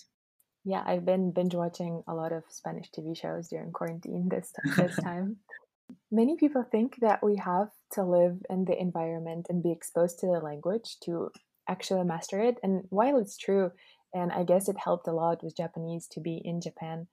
[0.64, 4.96] Yeah, I've been binge watching a lot of Spanish TV shows during quarantine this this
[5.03, 5.37] time.
[6.11, 10.27] Many people think that we have to live in the environment and be exposed to
[10.27, 11.31] the language to
[11.68, 12.59] actually master it.
[12.62, 13.73] And while it's true,
[14.14, 17.07] and I guess it helped a lot with Japanese to be in Japan,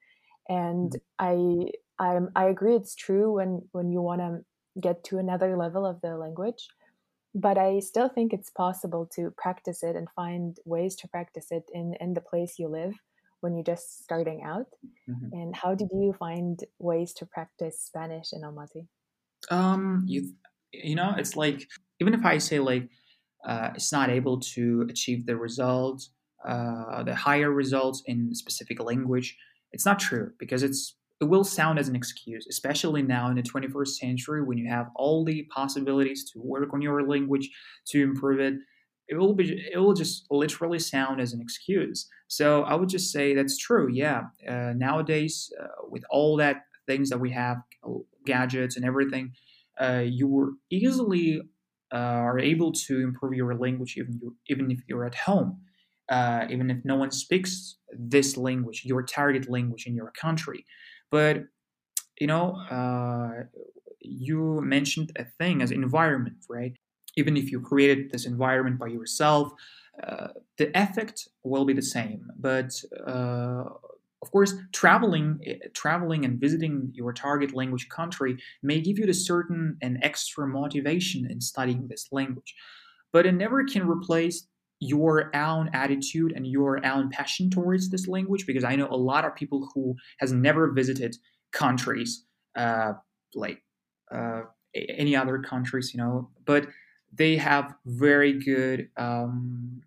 [0.50, 1.72] and mm-hmm.
[2.00, 4.42] I I I agree it's true when when you want to
[4.80, 6.68] get to another level of the language
[7.36, 11.64] but I still think it's possible to practice it and find ways to practice it
[11.72, 12.96] in, in the place you live
[13.42, 14.68] when you're just starting out?
[15.10, 15.30] Mm-hmm.
[15.32, 18.88] And how did you find ways to practice Spanish in Almaty?
[19.50, 20.34] Um, you
[20.72, 21.68] you know, it's like
[22.00, 22.90] even if I say like
[23.46, 26.12] uh, it's not able to achieve the results,
[26.48, 29.38] uh, the higher results in specific language,
[29.72, 33.42] it's not true because it's it will sound as an excuse, especially now in the
[33.42, 37.50] 21st century when you have all the possibilities to work on your language
[37.88, 38.54] to improve it
[39.08, 42.08] it will be it will just literally sound as an excuse.
[42.28, 44.24] So i would just say that's true yeah.
[44.48, 49.34] Uh, nowadays uh, with all that things that we have uh, gadgets and everything
[49.80, 51.42] uh, you easily
[51.94, 55.62] uh, are able to improve your language even you, even if you're at home.
[56.10, 60.66] Uh, even if no one speaks this language your target language in your country.
[61.12, 61.44] But
[62.20, 62.46] you know
[64.02, 66.74] you mentioned a thing as environment right
[67.18, 69.52] even if you created this environment by yourself,
[70.08, 70.28] uh,
[70.58, 72.28] the effect will be the same.
[72.40, 72.72] But
[73.06, 73.64] uh,
[74.22, 75.40] of course, traveling,
[75.74, 81.30] traveling and visiting your target language country may give you the certain and extra motivation
[81.30, 82.56] in studying this language,
[83.12, 84.48] but it never can replace
[84.80, 88.46] your own attitude and your own passion towards this language.
[88.46, 91.16] Because I know a lot of people who has never visited
[91.52, 92.26] countries
[92.56, 92.94] uh,
[93.34, 93.64] like
[94.14, 94.42] uh,
[94.76, 96.68] any other countries, you know, but
[97.18, 99.82] they have very good um,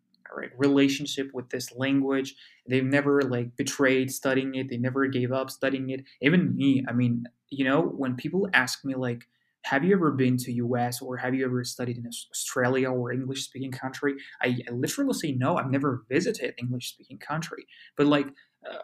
[0.56, 2.34] relationship with this language.
[2.68, 4.68] They've never like betrayed studying it.
[4.68, 6.04] They never gave up studying it.
[6.20, 9.26] Even me, I mean, you know, when people ask me like,
[9.64, 13.44] have you ever been to US or have you ever studied in Australia or English
[13.44, 14.14] speaking country?
[14.40, 15.56] I, I, literally say no.
[15.56, 17.66] I've never visited English speaking country,
[17.96, 18.26] but like
[18.68, 18.78] uh,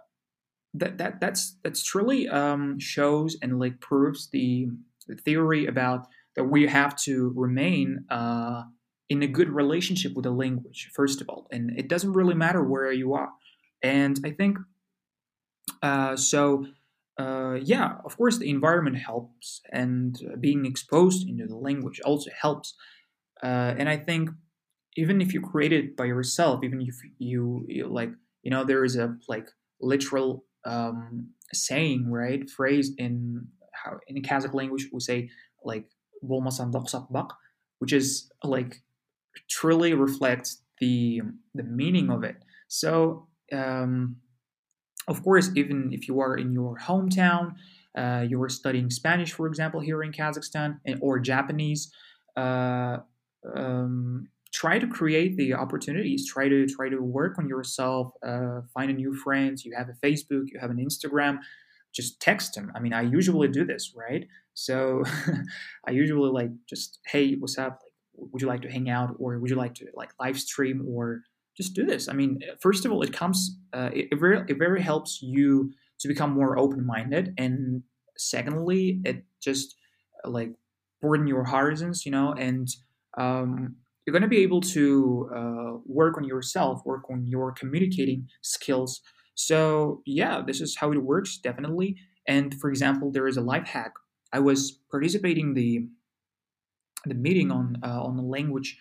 [0.75, 4.69] that that that's that's truly um, shows and like proves the,
[5.07, 8.62] the theory about that we have to remain uh,
[9.09, 12.62] in a good relationship with the language first of all, and it doesn't really matter
[12.62, 13.31] where you are.
[13.83, 14.59] And I think
[15.83, 16.66] uh, so
[17.18, 22.31] uh, yeah, of course, the environment helps, and uh, being exposed into the language also
[22.38, 22.75] helps.
[23.42, 24.31] Uh, and I think
[24.96, 28.11] even if you create it by yourself, even if you, you like,
[28.42, 29.49] you know, there is a like
[29.81, 35.31] literal um, saying, right, phrase in how in Kazakh language we say
[35.64, 35.87] like
[37.79, 38.83] which is like
[39.49, 41.23] truly reflects the
[41.55, 42.37] the meaning of it.
[42.69, 44.17] So um,
[45.09, 47.55] of course, even if you are in your hometown,
[47.97, 51.93] uh, you are studying Spanish, for example, here in Kazakhstan, and, or Japanese,
[52.37, 52.99] uh,
[53.55, 56.29] um, try to create the opportunities.
[56.29, 58.12] Try to try to work on yourself.
[58.27, 59.65] Uh, find a new friends.
[59.65, 60.47] You have a Facebook.
[60.53, 61.39] You have an Instagram.
[61.97, 62.71] Just text them.
[62.75, 64.27] I mean, I usually do this, right?
[64.55, 65.03] So
[65.89, 67.81] I usually like just, hey, what's up?
[68.19, 70.87] Like, would you like to hang out, or would you like to like live stream,
[70.89, 71.23] or
[71.57, 72.09] just do this.
[72.09, 75.73] I mean, first of all, it comes, uh, it, it, very, it very helps you
[76.01, 77.33] to become more open minded.
[77.39, 77.83] And
[78.19, 79.75] secondly, it just
[80.25, 80.51] like
[81.01, 82.69] broaden your horizons, you know, and
[83.17, 88.29] um, you're going to be able to uh, work on yourself, work on your communicating
[88.43, 89.01] skills.
[89.37, 91.96] So, yeah, this is how it works, definitely.
[92.27, 93.92] And for example, there is a life hack.
[94.33, 95.87] I was participating the
[97.05, 98.77] the meeting on uh, on the language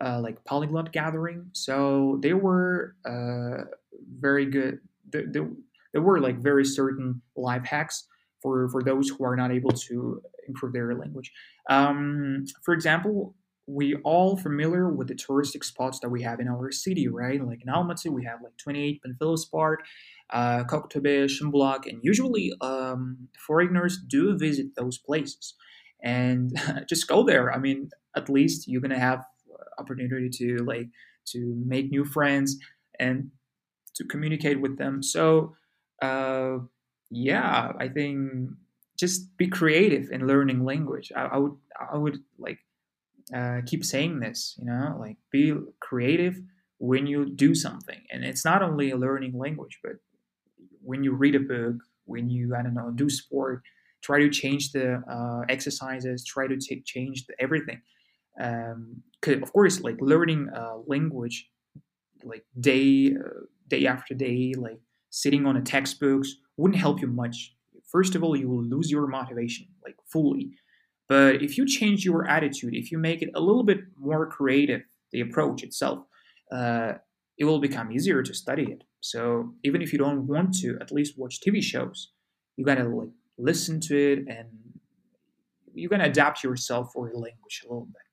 [0.00, 1.46] uh, like polyglot gathering.
[1.52, 3.64] So they were uh,
[4.18, 4.78] very good.
[5.10, 5.24] There,
[5.92, 8.06] there, were like very certain life hacks
[8.42, 11.32] for for those who are not able to improve their language.
[11.70, 13.34] Um, for example,
[13.66, 17.44] we all familiar with the touristic spots that we have in our city, right?
[17.44, 19.80] Like in Almaty, we have like 28 Panfilov Park,
[20.30, 25.54] uh, Koktobe, Shimbulak, and usually um, foreigners do visit those places.
[26.02, 27.52] And just go there.
[27.52, 29.24] I mean, at least you're gonna have
[29.78, 30.88] opportunity to like
[31.26, 32.56] to make new friends
[33.00, 33.30] and
[33.94, 35.02] to communicate with them.
[35.02, 35.54] So
[36.02, 36.58] uh,
[37.10, 38.50] yeah, I think
[38.98, 41.10] just be creative in learning language.
[41.16, 41.56] I, I would
[41.92, 42.58] I would like
[43.32, 46.40] uh, keep saying this, you know, like be creative
[46.78, 49.92] when you do something, and it's not only learning language, but
[50.82, 53.62] when you read a book, when you I don't know do sport,
[54.02, 57.80] try to change the uh, exercises, try to take change the, everything.
[58.40, 61.48] Um, of course like learning a language
[62.24, 67.54] like day uh, day after day like sitting on a textbooks wouldn't help you much.
[67.90, 70.50] First of all you will lose your motivation like fully
[71.08, 74.82] but if you change your attitude if you make it a little bit more creative
[75.12, 76.00] the approach itself
[76.52, 76.92] uh,
[77.38, 80.92] it will become easier to study it so even if you don't want to at
[80.92, 82.12] least watch tv shows
[82.56, 84.48] you gotta like listen to it and
[85.74, 88.04] you're gonna adapt yourself for your language a little bit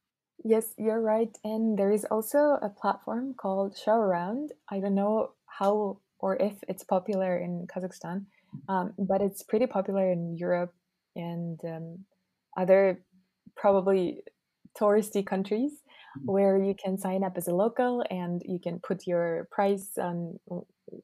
[0.43, 1.37] Yes, you're right.
[1.43, 4.49] And there is also a platform called Showaround.
[4.69, 8.25] I don't know how or if it's popular in Kazakhstan,
[8.69, 10.73] um, but it's pretty popular in Europe
[11.15, 12.05] and um,
[12.57, 13.03] other
[13.55, 14.21] probably
[14.79, 16.31] touristy countries mm-hmm.
[16.31, 20.39] where you can sign up as a local and you can put your price on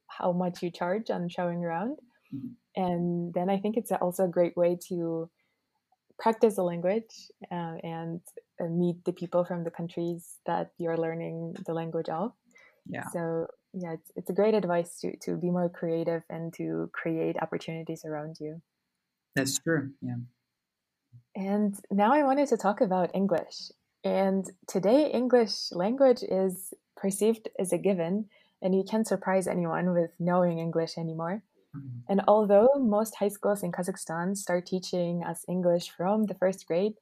[0.07, 1.97] how much you charge on showing around.
[2.33, 2.83] Mm-hmm.
[2.83, 5.29] And then I think it's also a great way to
[6.19, 8.21] practice the language uh, and
[8.61, 12.31] uh, meet the people from the countries that you're learning the language of.
[12.89, 13.07] Yeah.
[13.13, 17.35] So yeah, it's, it's a great advice to to be more creative and to create
[17.41, 18.61] opportunities around you.
[19.35, 19.91] That's true.
[20.01, 20.15] Yeah.
[21.35, 23.71] And now I wanted to talk about English.
[24.03, 28.25] And today, English language is perceived as a given,
[28.61, 31.43] and you can't surprise anyone with knowing English anymore.
[31.75, 31.99] Mm-hmm.
[32.09, 36.93] And although most high schools in Kazakhstan start teaching us English from the first grade,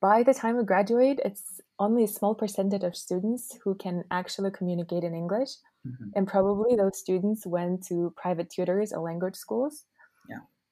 [0.00, 4.52] by the time we graduate, it's only a small percentage of students who can actually
[4.52, 5.50] communicate in English.
[5.86, 6.10] Mm-hmm.
[6.14, 9.84] And probably those students went to private tutors or language schools.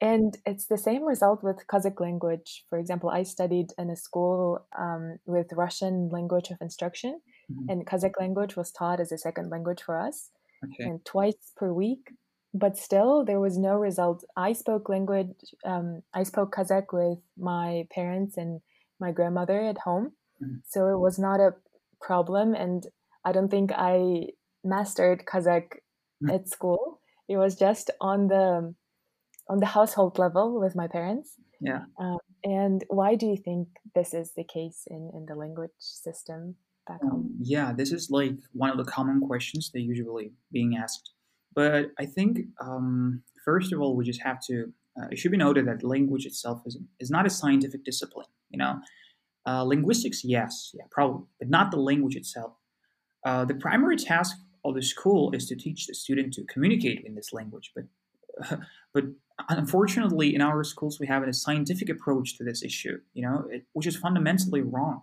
[0.00, 2.64] And it's the same result with Kazakh language.
[2.68, 7.70] For example, I studied in a school um, with Russian language of instruction, mm-hmm.
[7.70, 10.30] and Kazakh language was taught as a second language for us.
[10.64, 10.84] Okay.
[10.84, 12.12] And twice per week,
[12.52, 15.34] but still there was no result i spoke language
[15.66, 18.62] um, i spoke kazakh with my parents and
[18.98, 20.54] my grandmother at home mm-hmm.
[20.64, 21.54] so it was not a
[22.00, 22.86] problem and
[23.26, 24.28] i don't think i
[24.66, 25.78] mastered Kazakh
[26.22, 26.34] mm.
[26.34, 27.00] at school.
[27.28, 28.74] It was just on the
[29.48, 31.34] on the household level with my parents.
[31.60, 31.84] Yeah.
[31.98, 36.56] Um, and why do you think this is the case in, in the language system
[36.86, 37.10] back home?
[37.10, 41.12] Um, yeah, this is like one of the common questions that usually being asked.
[41.54, 44.72] But I think um, first of all, we just have to.
[44.98, 48.26] Uh, it should be noted that language itself is is not a scientific discipline.
[48.50, 48.80] You know,
[49.46, 52.52] uh, linguistics, yes, yeah, probably, but not the language itself.
[53.24, 57.14] Uh, the primary task of the school is to teach the student to communicate in
[57.14, 57.84] this language, but
[58.94, 59.04] but
[59.48, 63.64] unfortunately, in our schools, we have a scientific approach to this issue, you know, it,
[63.72, 65.02] which is fundamentally wrong.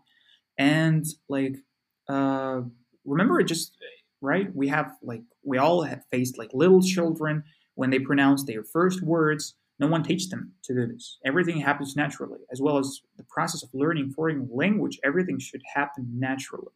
[0.58, 1.58] And like,
[2.08, 2.62] uh,
[3.06, 3.76] remember, it just
[4.22, 4.54] right.
[4.56, 7.44] We have like we all have faced like little children
[7.76, 9.56] when they pronounce their first words.
[9.80, 11.18] No one teaches them to do this.
[11.26, 15.00] Everything happens naturally, as well as the process of learning foreign language.
[15.04, 16.72] Everything should happen naturally.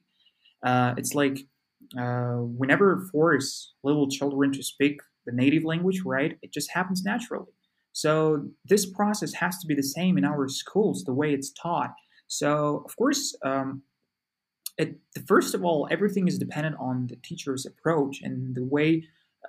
[0.63, 1.39] Uh, it's like
[1.98, 6.38] uh, we never force little children to speak the native language, right?
[6.42, 7.52] It just happens naturally.
[7.94, 11.94] So this process has to be the same in our schools, the way it's taught.
[12.28, 13.84] So of course, um,
[14.78, 14.96] it,
[15.28, 19.04] first of all, everything is dependent on the teacher's approach and the way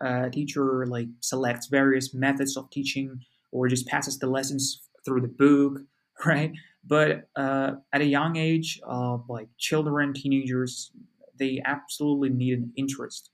[0.04, 3.20] uh, a teacher like selects various methods of teaching
[3.52, 5.82] or just passes the lessons through the book,
[6.26, 6.52] right?
[6.86, 10.90] But uh, at a young age, uh, like children, teenagers,
[11.38, 13.30] they absolutely need an interest.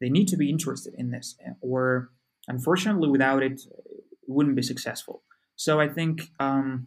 [0.00, 2.10] They need to be interested in this, or
[2.48, 5.22] unfortunately, without it, it wouldn't be successful.
[5.56, 6.86] So I think um,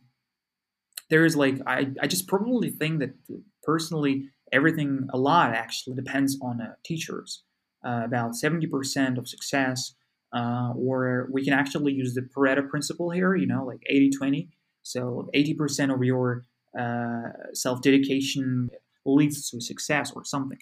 [1.10, 3.15] there is like I, I just probably think that
[3.63, 7.43] personally everything a lot actually depends on uh, teachers.
[7.86, 9.93] Uh, about 70% of success,
[10.36, 14.50] uh, or we can actually use the Pareto principle here, you know, like 80 20.
[14.84, 16.43] So 80% of your
[16.78, 18.69] uh, self dedication
[19.06, 20.58] leads to success or something.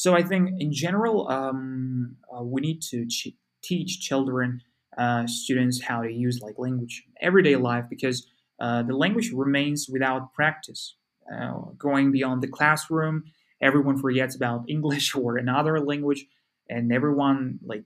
[0.00, 4.62] So I think in general, um, uh, we need to ch- teach children,
[4.96, 8.26] uh, students how to use like language in everyday life because
[8.60, 10.96] uh, the language remains without practice.
[11.30, 13.24] Uh, going beyond the classroom,
[13.60, 16.24] everyone forgets about English or another language,
[16.70, 17.84] and everyone like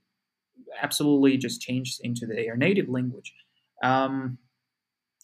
[0.81, 3.35] absolutely just changes into their native language.
[3.83, 4.38] Um,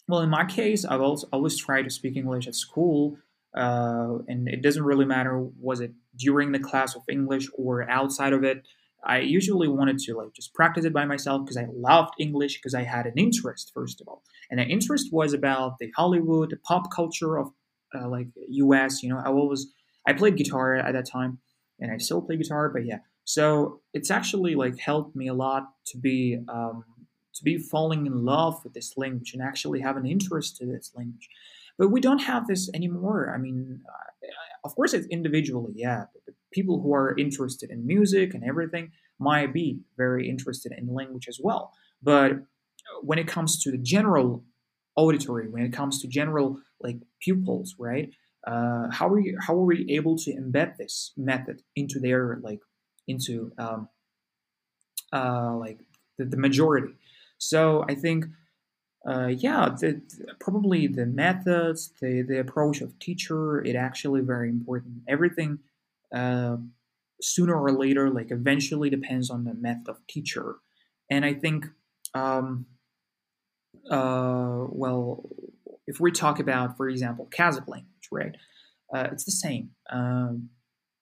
[0.09, 3.17] well, in my case, I've always tried to speak English at school
[3.55, 8.33] uh, and it doesn't really matter was it during the class of English or outside
[8.33, 8.67] of it.
[9.03, 12.75] I usually wanted to like just practice it by myself because I loved English because
[12.75, 16.57] I had an interest first of all, and the interest was about the Hollywood, the
[16.57, 17.51] pop culture of
[17.95, 19.01] uh, like U.S.
[19.01, 19.67] You know, I always
[20.07, 21.39] I played guitar at that time,
[21.79, 22.99] and I still play guitar, but yeah.
[23.23, 26.83] So it's actually like helped me a lot to be um,
[27.33, 30.91] to be falling in love with this language and actually have an interest to this
[30.95, 31.29] language.
[31.77, 33.33] But we don't have this anymore.
[33.33, 34.27] I mean, uh,
[34.63, 36.05] of course, it's individually, yeah.
[36.51, 41.39] People who are interested in music and everything might be very interested in language as
[41.41, 41.73] well.
[42.01, 42.31] But
[43.01, 44.43] when it comes to the general
[44.95, 48.09] auditory, when it comes to general like pupils, right?
[48.45, 52.59] Uh, how are you, how are we able to embed this method into their like
[53.07, 53.87] into um,
[55.13, 55.79] uh, like
[56.17, 56.93] the, the majority?
[57.37, 58.25] So I think
[59.07, 60.01] uh, yeah, the,
[60.39, 65.01] probably the methods, the, the approach of teacher, it actually very important.
[65.07, 65.59] Everything
[66.13, 66.57] uh,
[67.19, 70.57] sooner or later, like eventually depends on the method of teacher.
[71.09, 71.65] And I think,
[72.13, 72.67] um,
[73.89, 75.27] uh, well,
[75.87, 78.35] if we talk about, for example, Kazakh language, right?
[78.93, 79.71] Uh, it's the same.
[79.89, 80.49] Um,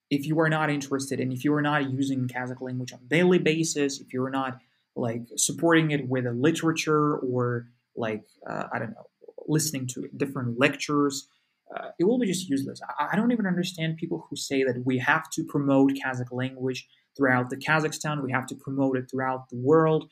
[0.10, 3.40] if you are not interested and if you are not using Kazakh language on daily
[3.40, 4.60] basis, if you're not
[4.96, 7.68] like supporting it with a literature or
[8.00, 9.08] like uh, I don't know,
[9.48, 11.28] listening to different lectures.
[11.76, 12.82] Uh, it will be just useless.
[12.98, 16.88] I, I, don't even understand people who say that we have to promote Kazakh language
[17.16, 18.24] throughout the Kazakhstan.
[18.24, 20.10] We have to promote it throughout the world.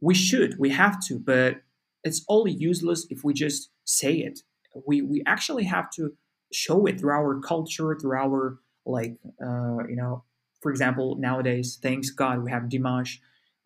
[0.00, 0.58] We should.
[0.58, 1.62] We have to, but
[2.02, 4.40] it's only useless if we just say it.
[4.86, 6.14] We we actually have to
[6.52, 10.24] show it through our culture, through our like uh, you know,
[10.60, 13.18] for example, nowadays, thanks God, we have Dimash,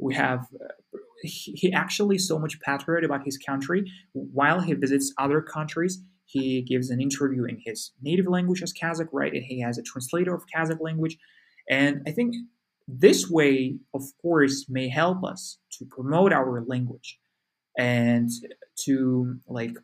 [0.03, 3.85] we have uh, he actually so much patriot about his country.
[4.13, 9.09] While he visits other countries, he gives an interview in his native language as Kazakh,
[9.13, 9.33] right?
[9.33, 11.17] And he has a translator of Kazakh language.
[11.71, 12.35] And I think
[12.89, 17.19] this way, of course, may help us to promote our language
[17.79, 18.29] and
[18.85, 19.77] to like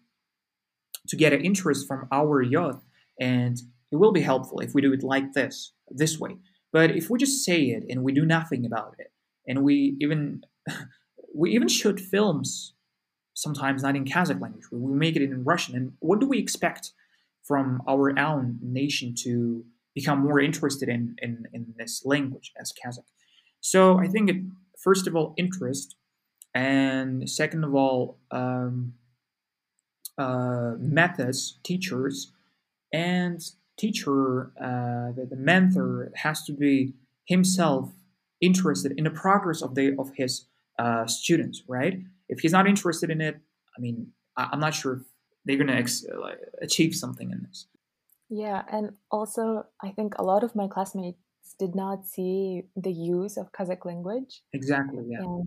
[1.09, 2.85] to get an interest from our youth.
[3.21, 3.57] And
[3.93, 6.37] it will be helpful if we do it like this, this way.
[6.73, 9.13] But if we just say it and we do nothing about it,
[9.49, 10.43] and we even
[11.35, 12.75] we even shoot films
[13.39, 14.65] sometimes not in Kazakh language.
[14.73, 15.77] We make it in Russian.
[15.77, 16.91] And what do we expect
[17.45, 23.05] from our own nation to become more interested in, in, in this language as Kazakh?
[23.61, 24.37] So I think it,
[24.77, 25.95] first of all, interest,
[26.53, 28.95] and second of all, um,
[30.17, 32.33] uh, methods, teachers,
[32.93, 33.41] and
[33.77, 36.95] teacher, uh, the, the mentor has to be
[37.27, 37.93] himself
[38.41, 40.47] interested in the progress of the of his
[40.79, 42.01] uh, students, right?
[42.29, 43.41] If he's not interested in it,
[43.77, 45.03] I mean, I, am not sure if
[45.45, 47.67] they're going to ex- like, achieve something in this.
[48.31, 51.19] Yeah, and also I think a lot of my classmates
[51.59, 54.43] did not see the use of Kazakh language.
[54.53, 55.05] Exactly.
[55.09, 55.21] Yeah.
[55.21, 55.47] And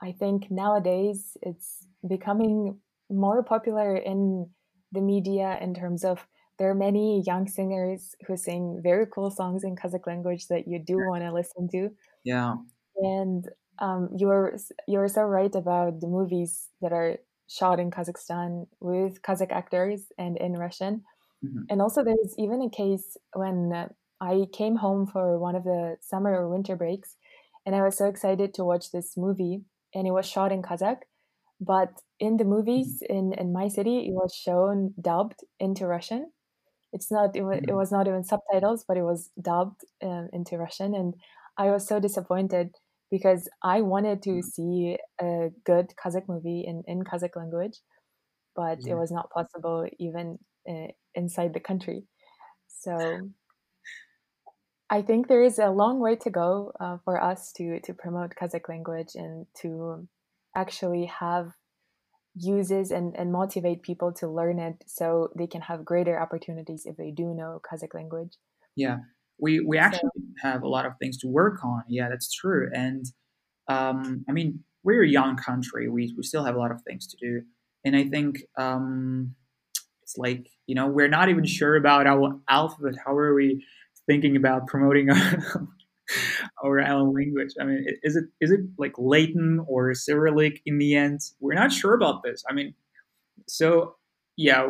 [0.00, 2.78] I think nowadays it's becoming
[3.10, 4.48] more popular in
[4.92, 6.26] the media in terms of
[6.60, 10.78] there are many young singers who sing very cool songs in Kazakh language that you
[10.78, 11.88] do want to listen to.
[12.22, 12.56] Yeah.
[12.96, 13.46] And
[13.78, 17.16] um, you're you're so right about the movies that are
[17.48, 21.02] shot in Kazakhstan with Kazakh actors and in Russian.
[21.42, 21.62] Mm-hmm.
[21.70, 23.88] And also, there's even a case when uh,
[24.20, 27.16] I came home for one of the summer or winter breaks,
[27.64, 29.62] and I was so excited to watch this movie,
[29.94, 31.00] and it was shot in Kazakh.
[31.58, 33.16] But in the movies mm-hmm.
[33.16, 36.32] in, in my city, it was shown dubbed into Russian.
[36.92, 37.76] It's not it was, mm-hmm.
[37.76, 41.14] was not even subtitles, but it was dubbed um, into Russian, and
[41.56, 42.74] I was so disappointed
[43.10, 44.40] because I wanted to mm-hmm.
[44.40, 47.78] see a good Kazakh movie in, in Kazakh language,
[48.54, 48.92] but yeah.
[48.92, 50.38] it was not possible even
[50.68, 52.04] uh, inside the country.
[52.68, 53.30] So
[54.88, 58.34] I think there is a long way to go uh, for us to to promote
[58.34, 60.08] Kazakh language and to
[60.56, 61.52] actually have
[62.36, 66.96] uses and, and motivate people to learn it so they can have greater opportunities if
[66.96, 68.36] they do know Kazakh language.
[68.76, 68.98] Yeah,
[69.38, 71.82] we we actually so, have a lot of things to work on.
[71.88, 72.70] Yeah, that's true.
[72.72, 73.04] And
[73.68, 75.88] um, I mean, we're a young country.
[75.88, 77.42] We we still have a lot of things to do.
[77.84, 79.34] And I think um,
[80.02, 82.94] it's like you know we're not even sure about our alphabet.
[83.04, 83.64] How are we
[84.06, 85.68] thinking about promoting our,
[86.64, 87.52] our own language.
[87.60, 91.20] I mean, is it is it like Latin or Cyrillic in the end?
[91.40, 92.44] We're not sure about this.
[92.48, 92.74] I mean,
[93.48, 93.96] so
[94.36, 94.68] yeah,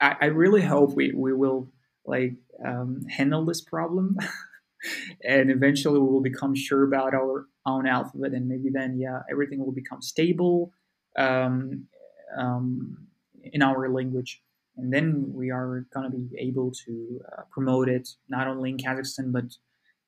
[0.00, 1.70] I, I really hope we we will
[2.04, 2.34] like
[2.64, 4.16] um, handle this problem,
[5.24, 9.58] and eventually we will become sure about our own alphabet, and maybe then yeah, everything
[9.64, 10.72] will become stable
[11.16, 11.86] um,
[12.36, 13.06] um,
[13.42, 14.42] in our language
[14.80, 18.76] and then we are going to be able to uh, promote it not only in
[18.76, 19.44] Kazakhstan but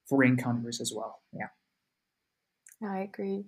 [0.08, 1.20] foreign countries as well.
[1.32, 1.48] Yeah,
[2.82, 3.44] I agree.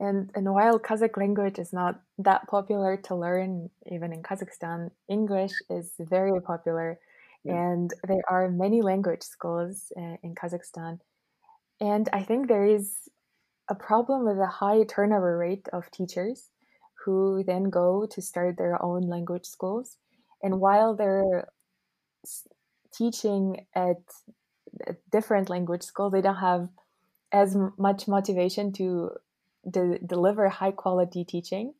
[0.00, 5.52] And and while Kazakh language is not that popular to learn, even in Kazakhstan, English
[5.70, 6.98] is very popular,
[7.44, 7.54] yeah.
[7.54, 10.98] and there are many language schools uh, in Kazakhstan.
[11.80, 13.08] And I think there is
[13.68, 16.50] a problem with a high turnover rate of teachers
[17.04, 19.96] who then go to start their own language schools
[20.42, 21.48] and while they're
[22.92, 24.02] teaching at
[25.10, 26.68] different language school they don't have
[27.32, 29.10] as much motivation to
[29.68, 31.74] de- deliver high quality teaching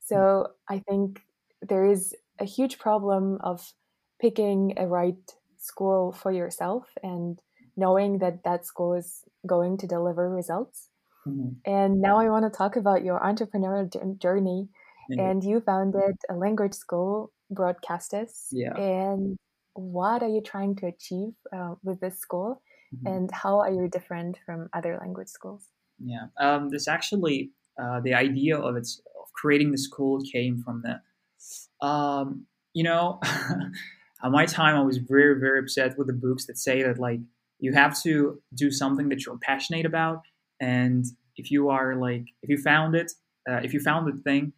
[0.00, 1.22] so i think
[1.62, 3.72] there is a huge problem of
[4.20, 7.38] picking a right school for yourself and
[7.76, 10.88] knowing that that school is going to deliver results
[11.26, 11.50] mm-hmm.
[11.64, 14.68] and now i want to talk about your entrepreneurial journey
[15.10, 15.20] mm-hmm.
[15.20, 18.48] and you founded a language school broadcasters.
[18.50, 18.74] Yeah.
[18.76, 19.36] And
[19.74, 22.62] what are you trying to achieve uh, with this school?
[22.94, 23.06] Mm-hmm.
[23.06, 25.68] And how are you different from other language schools?
[25.98, 26.26] Yeah.
[26.38, 27.50] Um, this actually,
[27.80, 33.20] uh, the idea of its of creating the school came from the, um, you know,
[34.24, 37.20] at my time I was very very upset with the books that say that like
[37.58, 40.22] you have to do something that you're passionate about,
[40.58, 41.04] and
[41.36, 43.12] if you are like if you found it,
[43.48, 44.52] uh, if you found the thing,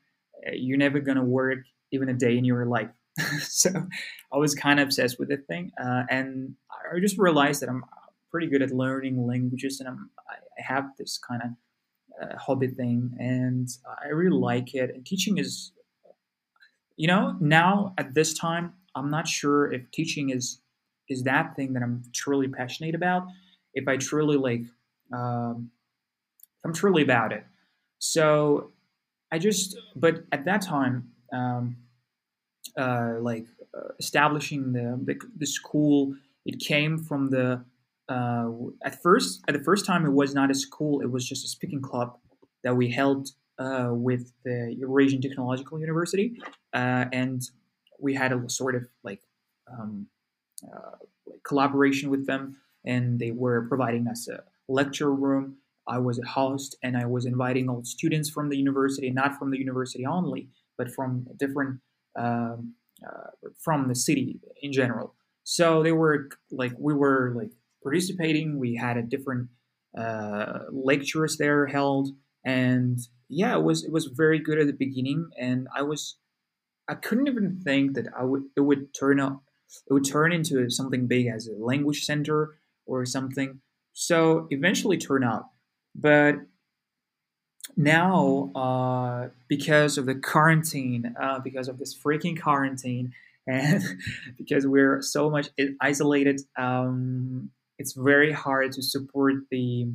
[0.46, 1.58] uh, you're never gonna work
[1.92, 2.90] even a day in your life.
[3.40, 3.70] so
[4.32, 7.84] I was kind of obsessed with the thing, uh, and I just realized that I'm
[8.30, 11.50] pretty good at learning languages, and I'm, I have this kind of
[12.22, 13.68] uh, hobby thing, and
[14.02, 14.94] I really like it.
[14.94, 15.72] And teaching is,
[16.96, 20.60] you know, now at this time, I'm not sure if teaching is
[21.08, 23.26] is that thing that I'm truly passionate about.
[23.74, 24.62] If I truly like,
[25.12, 25.70] um,
[26.64, 27.44] I'm truly about it.
[27.98, 28.70] So
[29.30, 31.76] I just, but at that time, um,
[32.76, 33.46] uh, like
[33.76, 36.14] uh, establishing the, the, the school.
[36.44, 37.64] It came from the
[38.08, 38.50] uh,
[38.84, 41.00] at first at the first time it was not a school.
[41.00, 42.18] It was just a speaking club
[42.64, 46.40] that we held uh, with the Eurasian Technological University,
[46.72, 47.42] uh, and
[48.00, 49.22] we had a sort of like,
[49.70, 50.06] um,
[51.26, 55.56] like collaboration with them, and they were providing us a lecture room.
[55.86, 59.50] I was a host, and I was inviting all students from the university, not from
[59.50, 60.48] the university only,
[60.78, 61.80] but from different
[62.16, 62.74] um,
[63.06, 65.14] uh, from the city in general.
[65.44, 67.50] So they were like we were like
[67.82, 68.58] participating.
[68.58, 69.48] We had a different
[69.96, 72.10] uh, lectures there held,
[72.44, 72.98] and
[73.28, 76.16] yeah, it was it was very good at the beginning, and I was
[76.88, 79.42] I couldn't even think that I would it would turn up
[79.88, 83.60] it would turn into something big as a language center or something.
[83.94, 85.44] So eventually turn out,
[85.94, 86.36] but
[87.76, 93.12] now uh, because of the quarantine, uh, because of this freaking quarantine,
[93.46, 93.82] and
[94.38, 95.48] because we're so much
[95.80, 99.88] isolated, um, it's very hard to support the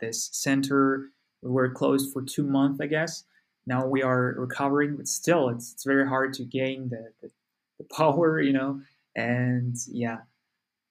[0.00, 1.08] this center.
[1.42, 3.24] We were closed for two months, I guess.
[3.66, 7.30] Now we are recovering, but still, it's it's very hard to gain the, the,
[7.78, 8.80] the power, you know.
[9.16, 10.18] And yeah,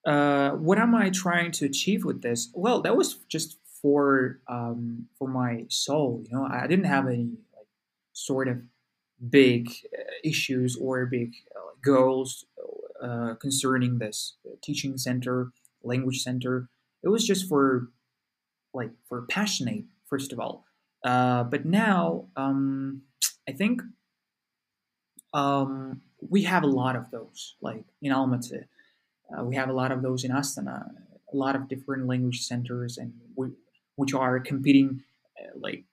[0.05, 2.49] uh, what am I trying to achieve with this?
[2.53, 6.23] Well, that was just for um, for my soul.
[6.25, 7.67] You know, I didn't have any like
[8.13, 8.57] sort of
[9.29, 12.45] big uh, issues or big uh, goals
[13.01, 15.51] uh, concerning this teaching center,
[15.83, 16.69] language center.
[17.03, 17.89] It was just for
[18.73, 20.65] like for passionate first of all.
[21.03, 23.03] Uh, but now um,
[23.47, 23.81] I think
[25.33, 28.65] um, we have a lot of those, like in Almaty.
[29.31, 30.89] Uh, we have a lot of those in Astana,
[31.31, 33.49] a lot of different language centers, and we,
[33.99, 35.01] which are competing
[35.37, 35.83] uh, like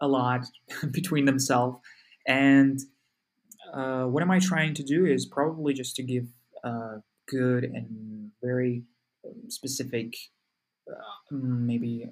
[0.00, 0.46] a lot
[0.92, 1.78] between themselves.
[2.26, 2.78] And
[3.74, 6.26] uh, what am I trying to do is probably just to give
[6.62, 6.98] uh,
[7.28, 8.84] good and very
[9.26, 10.14] um, specific,
[10.88, 12.10] uh, maybe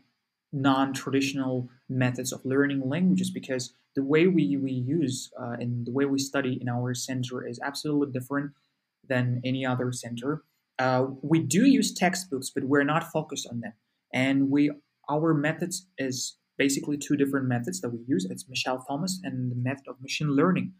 [0.52, 6.04] non-traditional methods of learning languages because the way we, we use uh, and the way
[6.04, 8.50] we study in our center is absolutely different
[9.08, 10.42] than any other center.
[10.78, 13.72] Uh, we do use textbooks, but we're not focused on them.
[14.12, 14.70] And we
[15.10, 18.26] our methods is basically two different methods that we use.
[18.28, 20.72] It's Michel Thomas and the method of machine learning.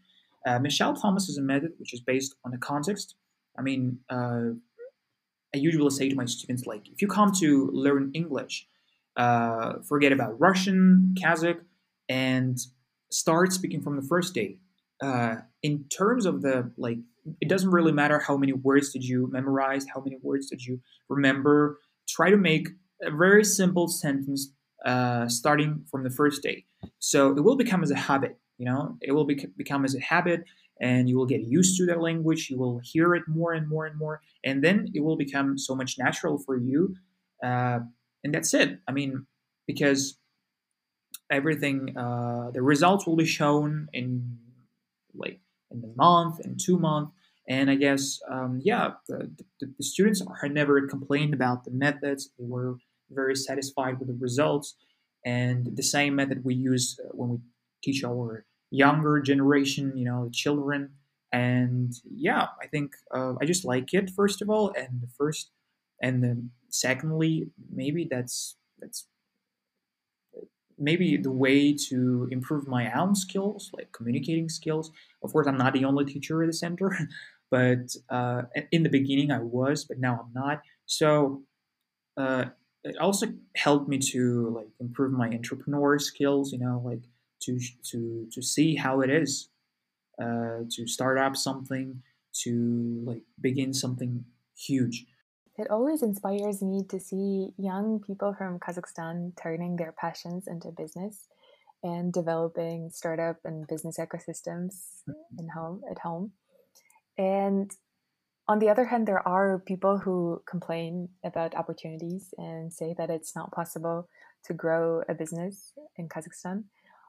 [0.45, 3.15] Uh, Michel Thomas is a method which is based on the context.
[3.57, 4.51] I mean, uh,
[5.53, 8.67] I usually say to my students, like, if you come to learn English,
[9.15, 11.59] uh, forget about Russian, Kazakh,
[12.07, 12.57] and
[13.11, 14.59] start speaking from the first day.
[15.01, 16.97] Uh, in terms of the like,
[17.41, 20.79] it doesn't really matter how many words did you memorize, how many words did you
[21.09, 21.79] remember.
[22.07, 22.69] Try to make
[23.01, 24.53] a very simple sentence
[24.85, 26.65] uh, starting from the first day.
[26.99, 28.37] So it will become as a habit.
[28.57, 30.43] You know, it will bec- become as a habit,
[30.81, 32.49] and you will get used to that language.
[32.49, 35.75] You will hear it more and more and more, and then it will become so
[35.75, 36.95] much natural for you.
[37.43, 37.79] Uh,
[38.23, 38.79] and that's it.
[38.87, 39.25] I mean,
[39.67, 40.17] because
[41.29, 44.37] everything, uh, the results will be shown in
[45.13, 45.39] like
[45.71, 47.09] in the month and two month.
[47.49, 52.29] And I guess, um, yeah, the, the, the, students are never complained about the methods.
[52.37, 52.75] They were
[53.11, 54.75] very satisfied with the results.
[55.25, 57.37] And the same method we use uh, when we
[57.83, 60.91] teach our younger generation, you know, children.
[61.31, 64.73] And yeah, I think uh, I just like it, first of all.
[64.77, 65.51] And the first,
[66.01, 69.07] and then secondly, maybe that's, that's,
[70.79, 74.91] maybe the way to improve my own skills, like communicating skills.
[75.23, 76.95] Of course, I'm not the only teacher at the center,
[77.51, 80.61] but uh, in the beginning I was, but now I'm not.
[80.85, 81.43] So
[82.15, 82.45] uh,
[82.87, 87.03] it also helped me to like improve my entrepreneur skills you know like
[87.39, 89.49] to to to see how it is
[90.21, 92.01] uh, to start up something
[92.33, 94.23] to like begin something
[94.55, 95.05] huge
[95.57, 101.27] it always inspires me to see young people from kazakhstan turning their passions into business
[101.83, 105.39] and developing startup and business ecosystems mm-hmm.
[105.39, 106.31] in home at home
[107.17, 107.71] and
[108.47, 113.35] on the other hand, there are people who complain about opportunities and say that it's
[113.35, 114.07] not possible
[114.45, 116.63] to grow a business in Kazakhstan.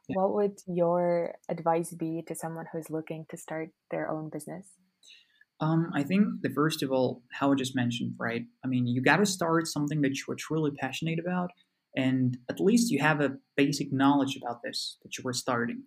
[0.09, 0.16] Yeah.
[0.16, 4.66] What would your advice be to someone who's looking to start their own business?
[5.61, 8.45] Um, I think the first of all, how I just mentioned, right?
[8.64, 11.51] I mean, you got to start something that you're truly passionate about,
[11.97, 15.82] and at least you have a basic knowledge about this that you were starting.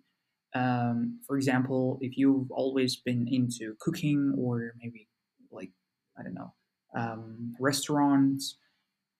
[0.54, 5.08] Um, for example, if you've always been into cooking or maybe
[5.52, 5.70] like
[6.18, 6.54] I don't know
[6.94, 8.56] um, restaurants,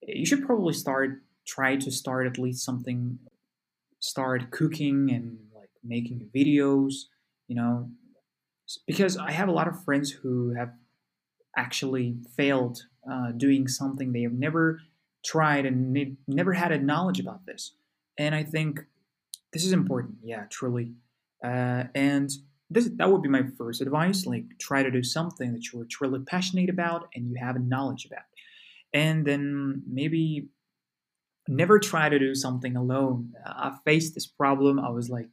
[0.03, 3.19] you should probably start try to start at least something.
[4.01, 7.05] Start cooking and like making videos,
[7.47, 7.89] you know,
[8.85, 10.73] because I have a lot of friends who have
[11.57, 14.81] actually failed uh, doing something they have never
[15.25, 17.75] tried and never had a knowledge about this.
[18.19, 18.81] And I think
[19.53, 20.17] this is important.
[20.25, 20.93] Yeah, truly.
[21.45, 22.31] Uh, and
[22.73, 26.21] this that would be my first advice like try to do something that you're truly
[26.21, 28.25] passionate about and you have knowledge about
[28.93, 30.49] and then maybe
[31.49, 35.29] never try to do something alone i faced this problem i was like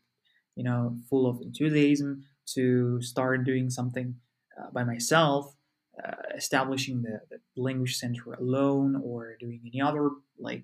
[0.55, 4.15] you know full of enthusiasm to start doing something
[4.59, 5.55] uh, by myself
[6.03, 10.63] uh, establishing the, the language center alone or doing any other like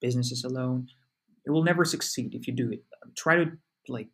[0.00, 0.88] businesses alone.
[1.46, 2.82] It will never succeed if you do it.
[3.16, 3.52] Try to
[3.88, 4.08] like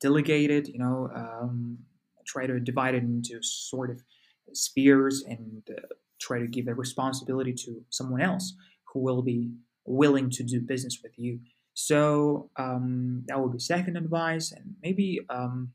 [0.00, 0.68] delegate it.
[0.68, 1.78] You know, um,
[2.26, 4.02] try to divide it into sort of
[4.52, 5.80] spheres and uh,
[6.20, 8.54] try to give a responsibility to someone else
[8.92, 9.50] who will be
[9.84, 11.40] willing to do business with you.
[11.74, 15.72] So um, that would be second advice, and maybe um,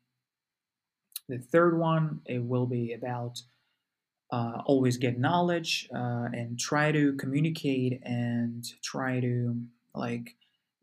[1.27, 3.41] the third one it will be about
[4.31, 9.55] uh, always get knowledge uh, and try to communicate and try to
[9.93, 10.35] like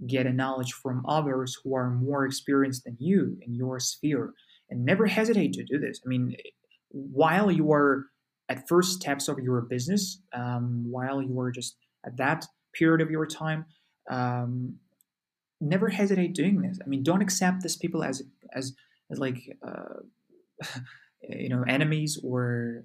[0.07, 4.35] get a knowledge from others who are more experienced than you in your sphere
[4.71, 6.01] and never hesitate to do this.
[6.05, 6.37] I mean
[6.91, 8.07] while you are
[8.49, 13.11] at first steps of your business um, while you are just at that period of
[13.11, 13.65] your time
[14.11, 14.77] um,
[15.61, 16.79] never hesitate doing this.
[16.85, 18.23] I mean don't accept these people as
[18.53, 18.75] as,
[19.11, 20.01] as like uh,
[21.29, 22.85] you know enemies or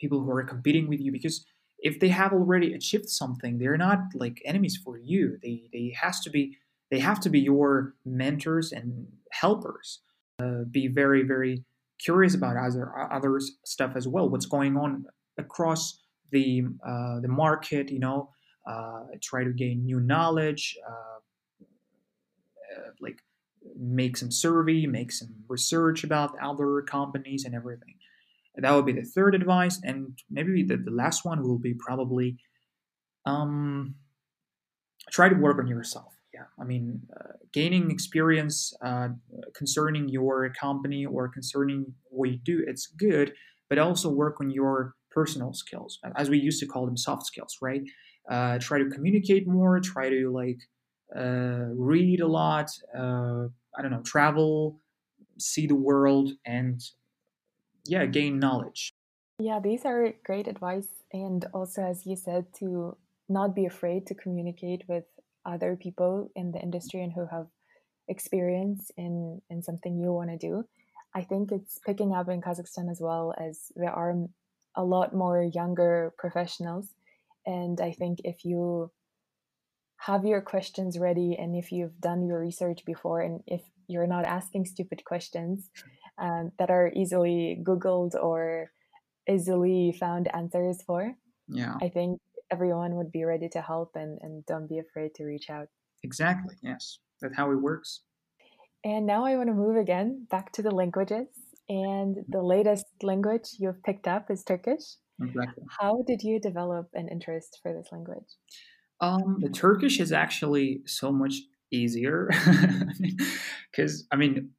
[0.00, 1.44] people who are competing with you because
[1.82, 5.38] if they have already achieved something they're not like enemies for you.
[5.42, 6.58] They they has to be
[6.90, 10.00] they have to be your mentors and helpers.
[10.42, 11.64] Uh, be very very
[11.98, 14.28] curious about other other stuff as well.
[14.28, 15.06] What's going on
[15.38, 18.30] across the uh, the market you know?
[18.66, 21.18] Uh, try to gain new knowledge uh,
[22.76, 23.22] uh, like
[23.74, 27.94] make some survey make some research about other companies and everything
[28.60, 29.80] that would be the third advice.
[29.82, 32.38] And maybe the, the last one will be probably
[33.26, 33.96] um,
[35.10, 36.14] try to work on yourself.
[36.32, 39.08] Yeah, I mean, uh, gaining experience uh,
[39.54, 43.34] concerning your company or concerning what you do, it's good,
[43.68, 47.58] but also work on your personal skills, as we used to call them soft skills,
[47.60, 47.82] right?
[48.30, 50.60] Uh, try to communicate more, try to like
[51.16, 53.46] uh, read a lot, uh,
[53.76, 54.80] I don't know, travel,
[55.38, 56.80] see the world, and
[57.84, 58.92] yeah gain knowledge.
[59.38, 62.96] Yeah these are great advice and also as you said to
[63.28, 65.04] not be afraid to communicate with
[65.46, 67.46] other people in the industry and who have
[68.08, 70.64] experience in in something you want to do.
[71.14, 74.14] I think it's picking up in kazakhstan as well as there are
[74.76, 76.94] a lot more younger professionals
[77.46, 78.90] and i think if you
[79.96, 84.24] have your questions ready and if you've done your research before and if you're not
[84.24, 85.70] asking stupid questions
[86.18, 88.70] um, that are easily Googled or
[89.28, 91.14] easily found answers for.
[91.48, 91.74] Yeah.
[91.80, 95.50] I think everyone would be ready to help and, and don't be afraid to reach
[95.50, 95.68] out.
[96.02, 96.56] Exactly.
[96.62, 96.98] Yes.
[97.20, 98.00] That's how it works.
[98.84, 101.26] And now I want to move again back to the languages.
[101.68, 104.96] And the latest language you've picked up is Turkish.
[105.22, 105.64] Exactly.
[105.78, 108.24] How did you develop an interest for this language?
[109.00, 111.34] Um, the Turkish is actually so much
[111.70, 112.28] easier
[113.70, 114.50] because I mean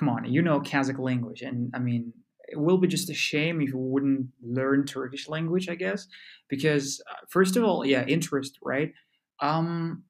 [0.00, 2.12] come on, you know Kazakh language, and I mean,
[2.48, 6.08] it will be just a shame if you wouldn't learn Turkish language, I guess,
[6.48, 8.92] because uh, first of all, yeah, interest, right?
[9.40, 10.04] Um,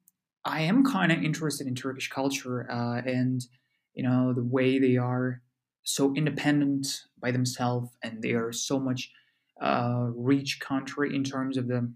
[0.45, 3.41] I am kind of interested in Turkish culture uh, and
[3.93, 5.41] you know the way they are
[5.83, 6.87] so independent
[7.21, 9.11] by themselves, and they are so much
[9.61, 11.93] uh, rich country in terms of the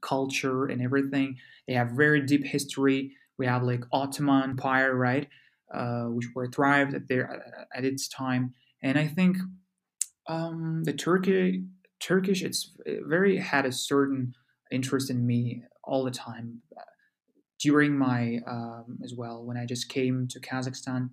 [0.00, 1.36] culture and everything.
[1.66, 3.12] They have very deep history.
[3.36, 5.28] We have like Ottoman Empire, right?
[5.72, 8.54] Uh, which were thrived at their at its time.
[8.82, 9.36] And I think
[10.26, 11.64] um, the Turkey
[12.00, 12.72] Turkish it's
[13.06, 14.32] very had a certain
[14.70, 16.62] interest in me all the time
[17.60, 21.10] during my um, as well when I just came to Kazakhstan.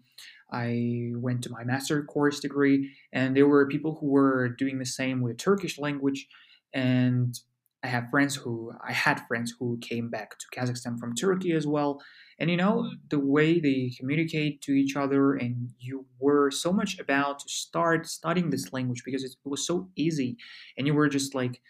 [0.52, 4.86] I went to my master course degree, and there were people who were doing the
[4.86, 6.28] same with Turkish language,
[6.74, 7.38] and
[7.84, 11.68] I have friends who I had friends who came back to Kazakhstan from Turkey as
[11.68, 12.02] well,
[12.40, 17.00] and you know the way they communicate to each other and you were so much
[17.00, 20.38] about to start studying this language because it was so easy.
[20.78, 21.62] And you were just like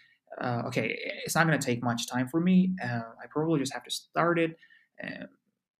[0.41, 2.76] uh, okay it's not going to take much time for me.
[2.84, 4.57] Uh, i probably just have to start it
[5.03, 5.26] uh,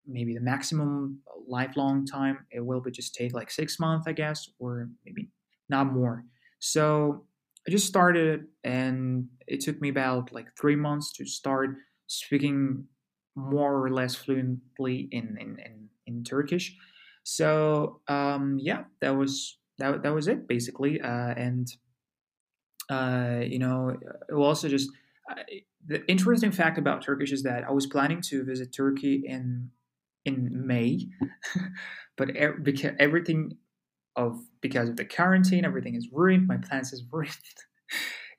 [0.08, 4.50] maybe the maximum lifelong time it will be just take like six months i guess
[4.60, 5.30] or maybe
[5.70, 6.26] not more.
[6.60, 7.26] So
[7.68, 11.72] i just started and it took me about like three months to start
[12.08, 12.86] speaking
[13.36, 16.76] more or less fluently in in, in, in Turkish.
[17.24, 21.02] So um, yeah, that was that, that was it basically.
[21.02, 21.68] Uh, and
[22.90, 23.98] uh, you know,
[24.30, 24.90] it also just
[25.30, 25.42] uh,
[25.88, 29.72] the interesting fact about Turkish is that I was planning to visit Turkey in
[30.24, 31.08] in May,
[32.18, 33.58] but er- because everything
[34.16, 36.48] of because of the quarantine, everything is ruined.
[36.48, 37.36] My plans is ruined,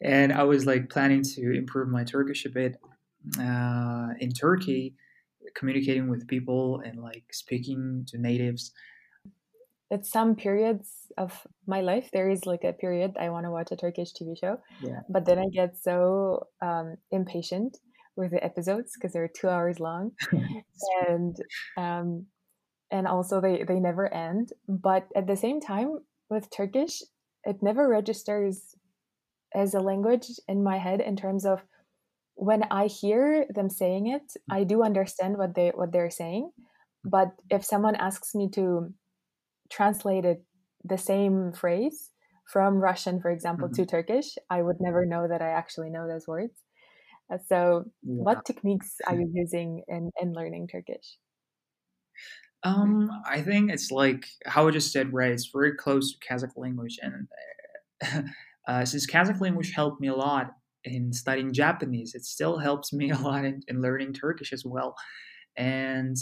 [0.01, 2.77] and I was like planning to improve my Turkish a bit
[3.39, 4.95] uh, in Turkey,
[5.55, 8.73] communicating with people and like speaking to natives.
[9.91, 13.71] At some periods of my life, there is like a period I want to watch
[13.71, 15.01] a Turkish TV show, yeah.
[15.09, 17.79] but then I get so um, impatient
[18.17, 20.13] with the episodes because they're two hours long,
[21.09, 21.37] and
[21.77, 22.27] um,
[22.91, 24.53] and also they they never end.
[24.69, 25.99] But at the same time,
[26.29, 27.03] with Turkish,
[27.45, 28.75] it never registers
[29.55, 31.63] as a language in my head in terms of
[32.37, 36.51] when I hear them saying it, I do understand what they what they're saying.
[37.05, 38.93] But if someone asks me to
[39.71, 40.45] translate it
[40.85, 42.11] the same phrase
[42.47, 43.83] from Russian, for example, mm-hmm.
[43.83, 46.53] to Turkish, I would never know that I actually know those words.
[47.33, 48.23] Uh, so, yeah.
[48.23, 51.17] what techniques are you using in, in learning Turkish?
[52.63, 55.33] Um, I think it's like how I just said, right?
[55.33, 57.29] It's very close to Kazakh language, and
[58.69, 60.53] uh, since Kazakh language helped me a lot
[60.87, 64.97] in studying Japanese, it still helps me a lot in, in learning Turkish as well.
[65.57, 66.17] And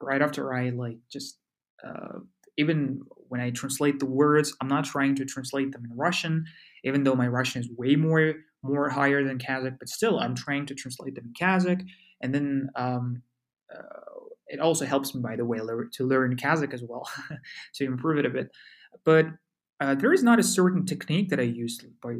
[0.00, 1.38] right after I like just
[1.84, 2.18] uh,
[2.58, 6.44] even when I translate the words, I'm not trying to translate them in Russian,
[6.84, 10.66] even though my Russian is way more more higher than Kazakh, but still I'm trying
[10.66, 11.84] to translate them in Kazakh.
[12.20, 13.22] And then um,
[13.74, 13.80] uh,
[14.46, 17.08] it also helps me, by the way, to learn Kazakh as well
[17.74, 18.50] to improve it a bit.
[19.04, 19.26] But
[19.80, 22.14] uh, there is not a certain technique that I use by,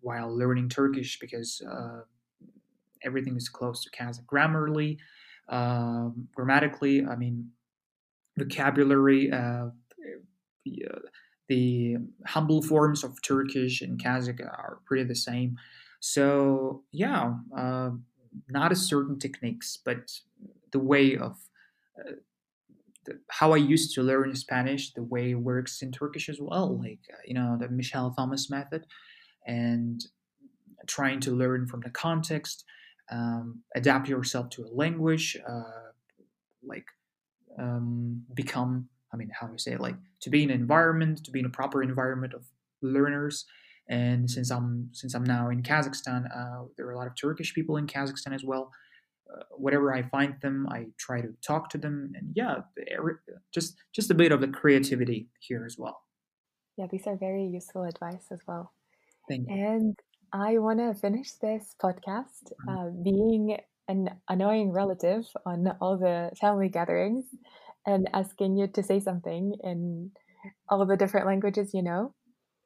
[0.00, 2.00] while learning Turkish because uh,
[3.02, 4.98] everything is close to Kazakh grammarly,
[5.48, 7.04] um, grammatically.
[7.04, 7.50] I mean,
[8.38, 9.68] vocabulary, uh,
[11.48, 11.96] the,
[12.26, 15.56] humble forms of Turkish and Kazakh are pretty the same.
[16.00, 17.90] So yeah, uh,
[18.48, 20.10] not a certain techniques, but
[20.70, 21.36] the way of
[21.98, 22.12] uh,
[23.28, 27.00] how I used to learn Spanish, the way it works in Turkish as well, like
[27.12, 28.86] uh, you know the Michel Thomas method,
[29.46, 30.04] and
[30.86, 32.64] trying to learn from the context,
[33.10, 35.90] um, adapt yourself to a language, uh,
[36.62, 36.86] like
[37.58, 39.80] um, become i mean how do you say it?
[39.80, 42.44] like to be in an environment to be in a proper environment of
[42.82, 43.44] learners.
[43.88, 47.54] And since i'm since i'm now in kazakhstan uh, there are a lot of turkish
[47.54, 48.70] people in kazakhstan as well.
[49.32, 52.12] Uh, whatever i find them i try to talk to them.
[52.16, 52.58] And yeah
[53.52, 56.02] just just a bit of the creativity here as well.
[56.76, 58.72] Yeah these are very useful advice as well
[59.30, 59.54] Thank you.
[59.54, 59.96] and
[60.32, 62.68] i want to finish this podcast mm-hmm.
[62.68, 63.56] uh, being
[63.90, 67.24] an annoying relative on all the family gatherings
[67.86, 70.12] and asking you to say something in
[70.68, 72.14] all the different languages you know.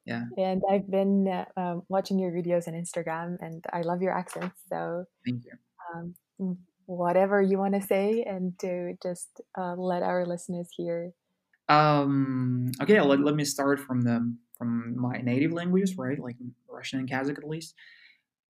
[0.04, 0.24] Yeah.
[0.36, 4.60] And I've been uh, um, watching your videos on Instagram and I love your accents.
[4.68, 5.56] So thank you.
[5.94, 11.12] Um, whatever you want to say and to just uh, let our listeners hear.
[11.70, 16.18] Um, okay, let, let me start from the from my native languages, right?
[16.18, 16.36] Like
[16.68, 17.74] Russian and Kazakh at least.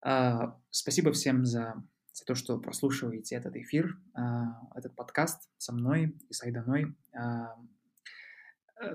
[0.03, 1.83] Uh, спасибо всем за
[2.13, 6.95] за то, что прослушиваете этот эфир, а, этот подкаст со мной и с Айданой.
[7.15, 7.47] А, э,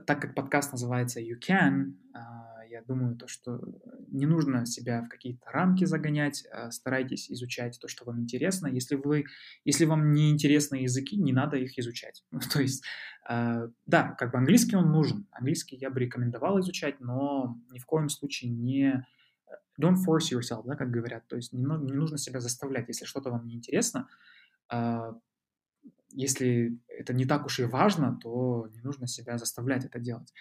[0.05, 3.61] так как подкаст называется You Can, а, я думаю, то, что
[4.07, 8.67] не нужно себя в какие-то рамки загонять, старайтесь изучать то, что вам интересно.
[8.67, 9.25] Если, вы,
[9.63, 12.23] если вам не интересны языки, не надо их изучать.
[12.53, 12.83] то есть,
[13.27, 15.27] да, как бы английский он нужен.
[15.31, 19.05] Английский я бы рекомендовал изучать, но ни в коем случае не
[19.79, 23.29] don't force yourself, да, как говорят, то есть не, не нужно себя заставлять, если что-то
[23.29, 24.07] вам не интересно,
[24.71, 25.13] э,
[26.14, 30.32] если это не так уж и важно, то не нужно себя заставлять это делать.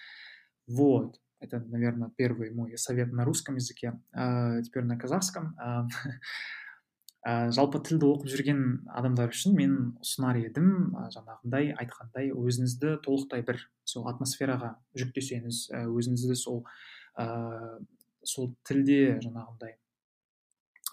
[0.66, 5.56] Вот, это, наверное, первый мой совет на русском языке, э, теперь на казахском.
[5.58, 5.88] Э,
[7.20, 8.60] ә, жалпы тілді оқып жүрген
[8.96, 16.62] адамдар үшін мен ұсынар едім жаңағындай айтқандай өзіңізді толықтай бір сол атмосфераға жүктесеңіз өзіңізді сол
[18.24, 19.76] сол тілде жаңағындай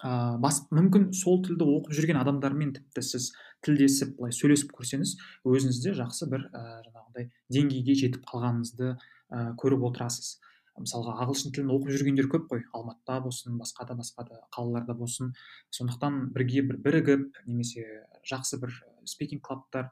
[0.01, 3.29] ә, бас, мүмкін сол тілді оқып жүрген адамдармен тіпті сіз
[3.65, 5.15] тілдесіп былай сөйлесіп көрсеңіз
[5.47, 10.39] өзіңізде жақсы бір ә, жаңағындай деңгейге жетіп қалғаныңызды ә, көріп отырасыз.
[10.73, 12.63] Мысалға ағылшын тілін оқып жүргендер көп қой.
[12.73, 15.35] Алматыда болсын басқа да басқа да қалаларда болсын.
[15.69, 17.85] Сондықтан бірге бір бірігіп немесе
[18.25, 18.73] жақсы бір
[19.05, 19.91] спикинг клабтар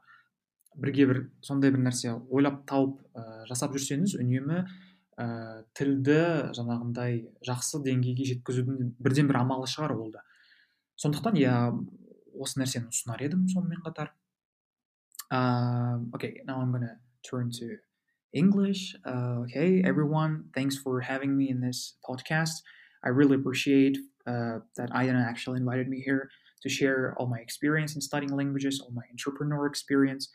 [0.74, 4.64] бірге бір сондай бір нәрсе ойлап тауып ә, жасап жүрсеңіз үнемі
[5.20, 6.18] ә, тілді
[6.56, 10.24] жаңағындай жақсы деңгейге жеткізудің бірден бір амалы шығар ол да.
[11.00, 11.54] Сондықтан иә
[12.40, 14.12] осы нәрсені ұсынар едім сонымен қатар.
[15.32, 17.78] Uh, okay now i'm gonna turn to
[18.32, 18.94] english.
[19.04, 22.62] Uh, okay everyone thanks for having me in this podcast.
[23.04, 26.30] I really appreciate uh, that Aydana actually invited me here
[26.62, 30.28] to share all my experience in studying languages all my entrepreneur experience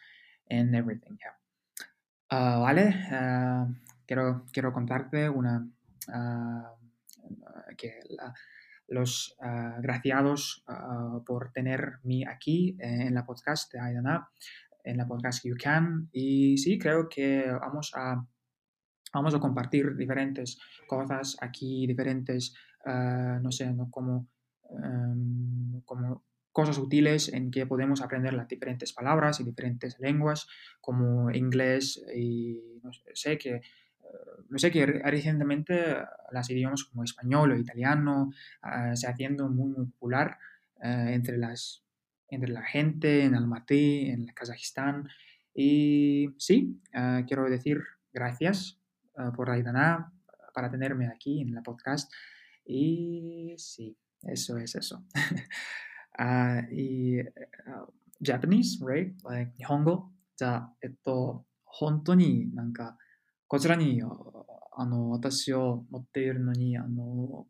[0.50, 1.36] and everything yeah.
[2.30, 3.66] Uh, vale uh,
[4.08, 5.68] quiero, quiero contarte una,
[6.08, 8.00] uh, que
[8.88, 14.30] los uh, graciados uh, por tenerme aquí en la podcast de Aidana,
[14.84, 16.10] en la podcast You Can.
[16.14, 18.26] Y sí, creo que vamos a,
[19.14, 22.56] vamos a compartir diferentes cosas aquí, diferentes,
[22.86, 23.92] no sé, ¿no?
[23.92, 24.30] como,
[24.70, 30.48] um, como cosas útiles en que podemos aprender las diferentes palabras y diferentes lenguas,
[30.80, 33.62] como inglés y no sé, que
[34.49, 35.97] no sé que recientemente
[36.31, 38.31] las idiomas como español o italiano
[38.95, 40.39] se haciendo muy, muy popular
[40.81, 41.85] entre, las,
[42.29, 45.09] entre la gente en Almaty, en Kazajistán.
[45.55, 46.81] Y sí,
[47.27, 47.81] quiero decir
[48.13, 48.79] gracias
[49.35, 50.13] por Aidana
[50.55, 52.13] para tenerme aquí en la podcast.
[52.65, 55.05] Y sí, eso es eso.
[56.19, 57.23] uh, い
[58.21, 59.15] Japanese, right?
[59.25, 62.97] Like 日本語じゃあ、えっと、本当になんか、
[63.48, 64.02] こちらに
[64.76, 67.46] あの私を持っているのに、あの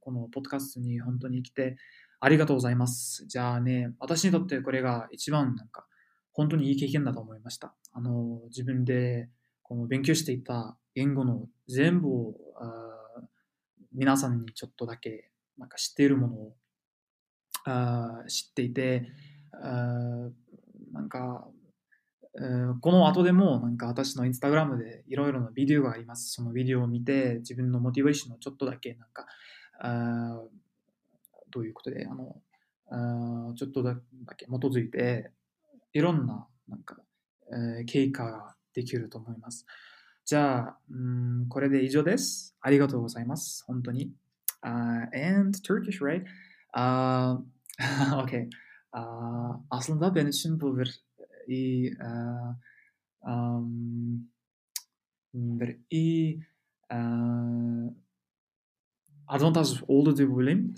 [0.00, 1.76] このポッドキャストに本当に来て
[2.20, 3.26] ありがとうございます。
[3.26, 5.86] じゃあね、私にとってこれが一番なんか、
[6.32, 7.74] 本当にいい経験だと思いました。
[7.92, 9.28] あの自分で
[9.62, 12.34] この勉強していた言語の全部を
[13.94, 16.54] 皆さんにちょっとだけなんか知っているものを
[17.66, 19.06] あ知っていて
[19.52, 20.30] あ
[20.92, 21.46] なんか
[22.80, 26.32] この後でもなんか私のインスタグラムでいろいろなビデオがあります。
[26.32, 29.26] そのビデオを見て自分のモチベーションをちょっとだけなんか
[29.80, 30.40] あ
[31.50, 32.36] どういうことであの
[32.88, 33.96] あちょっとだ
[34.36, 35.30] け基づいて
[35.92, 36.96] いろんななんか、
[37.52, 39.66] えー、経過ができると思います。
[40.24, 42.56] じゃあ、うん、これで以上です。
[42.60, 43.64] ありがとうございます。
[43.66, 44.12] 本当に。
[44.64, 46.24] Uh, and Turkish, right?
[46.72, 47.38] Uh,
[48.22, 48.48] okay.
[48.94, 51.02] Uh, aslında benim için bu bir
[51.46, 52.56] iyi uh,
[53.30, 54.28] um,
[55.34, 56.46] bir iyi
[56.92, 57.92] uh,
[59.26, 60.74] avantaj oldu diye söyleyeyim.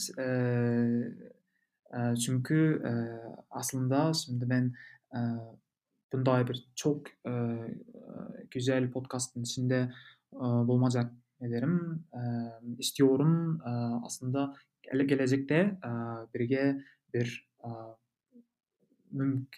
[1.92, 4.74] Uh, çünkü uh, aslında şimdi ben
[5.10, 5.54] uh,
[6.14, 7.32] bunday bir çok e,
[8.50, 9.92] güzel podcastın içinde
[10.32, 12.04] e, bulunacak ederim.
[12.14, 12.20] E,
[12.78, 13.70] istiyorum e,
[14.06, 15.54] aslında gele gelecekte
[15.84, 15.90] e,
[16.34, 16.84] birge
[17.14, 17.68] bir e,
[19.14, 19.48] mümk,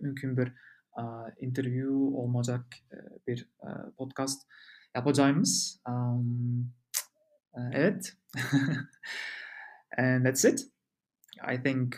[0.00, 0.52] mümkün bir
[0.98, 1.02] e,
[1.40, 2.96] interview olacak e,
[3.26, 4.42] bir e, podcast
[4.94, 5.80] yapacağımız.
[5.88, 6.72] Um,
[7.72, 8.12] evet.
[9.98, 10.60] And that's it.
[11.52, 11.96] I think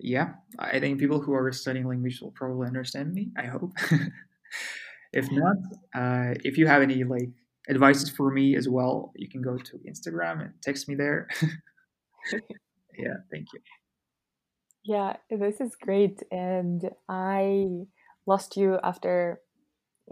[0.00, 3.30] yeah, I think people who are studying language will probably understand me.
[3.36, 3.72] I hope.
[5.12, 5.56] if not,
[5.94, 7.30] uh, if you have any like
[7.68, 11.28] advices for me as well, you can go to Instagram and text me there.
[12.98, 13.60] yeah, thank you.
[14.84, 17.66] Yeah, this is great, and I
[18.26, 19.40] lost you after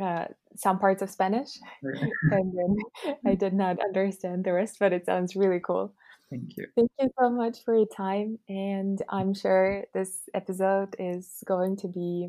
[0.02, 1.50] uh, some parts of Spanish,
[1.82, 5.94] and then I did not understand the rest, but it sounds really cool.
[6.30, 6.66] Thank you.
[6.74, 8.38] Thank you so much for your time.
[8.48, 12.28] And I'm sure this episode is going to be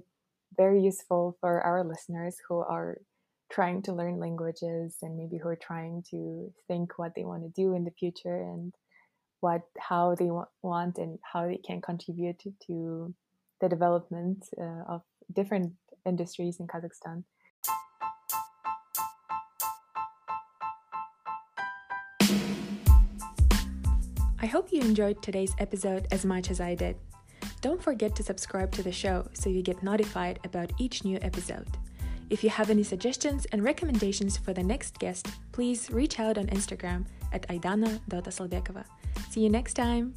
[0.58, 2.98] very useful for our listeners who are
[3.50, 7.50] trying to learn languages and maybe who are trying to think what they want to
[7.50, 8.74] do in the future and
[9.44, 10.32] what how they
[10.62, 13.14] want and how they can contribute to
[13.60, 15.02] the development uh, of
[15.34, 15.74] different
[16.06, 17.26] industries in Kazakhstan.
[24.41, 26.96] I hope you enjoyed today's episode as much as I did.
[27.60, 31.68] Don't forget to subscribe to the show so you get notified about each new episode.
[32.30, 36.48] If you have any suggestions and recommendations for the next guest, please reach out on
[36.48, 38.84] Instagram at aidana.asalbekova.
[39.30, 40.14] See you next time!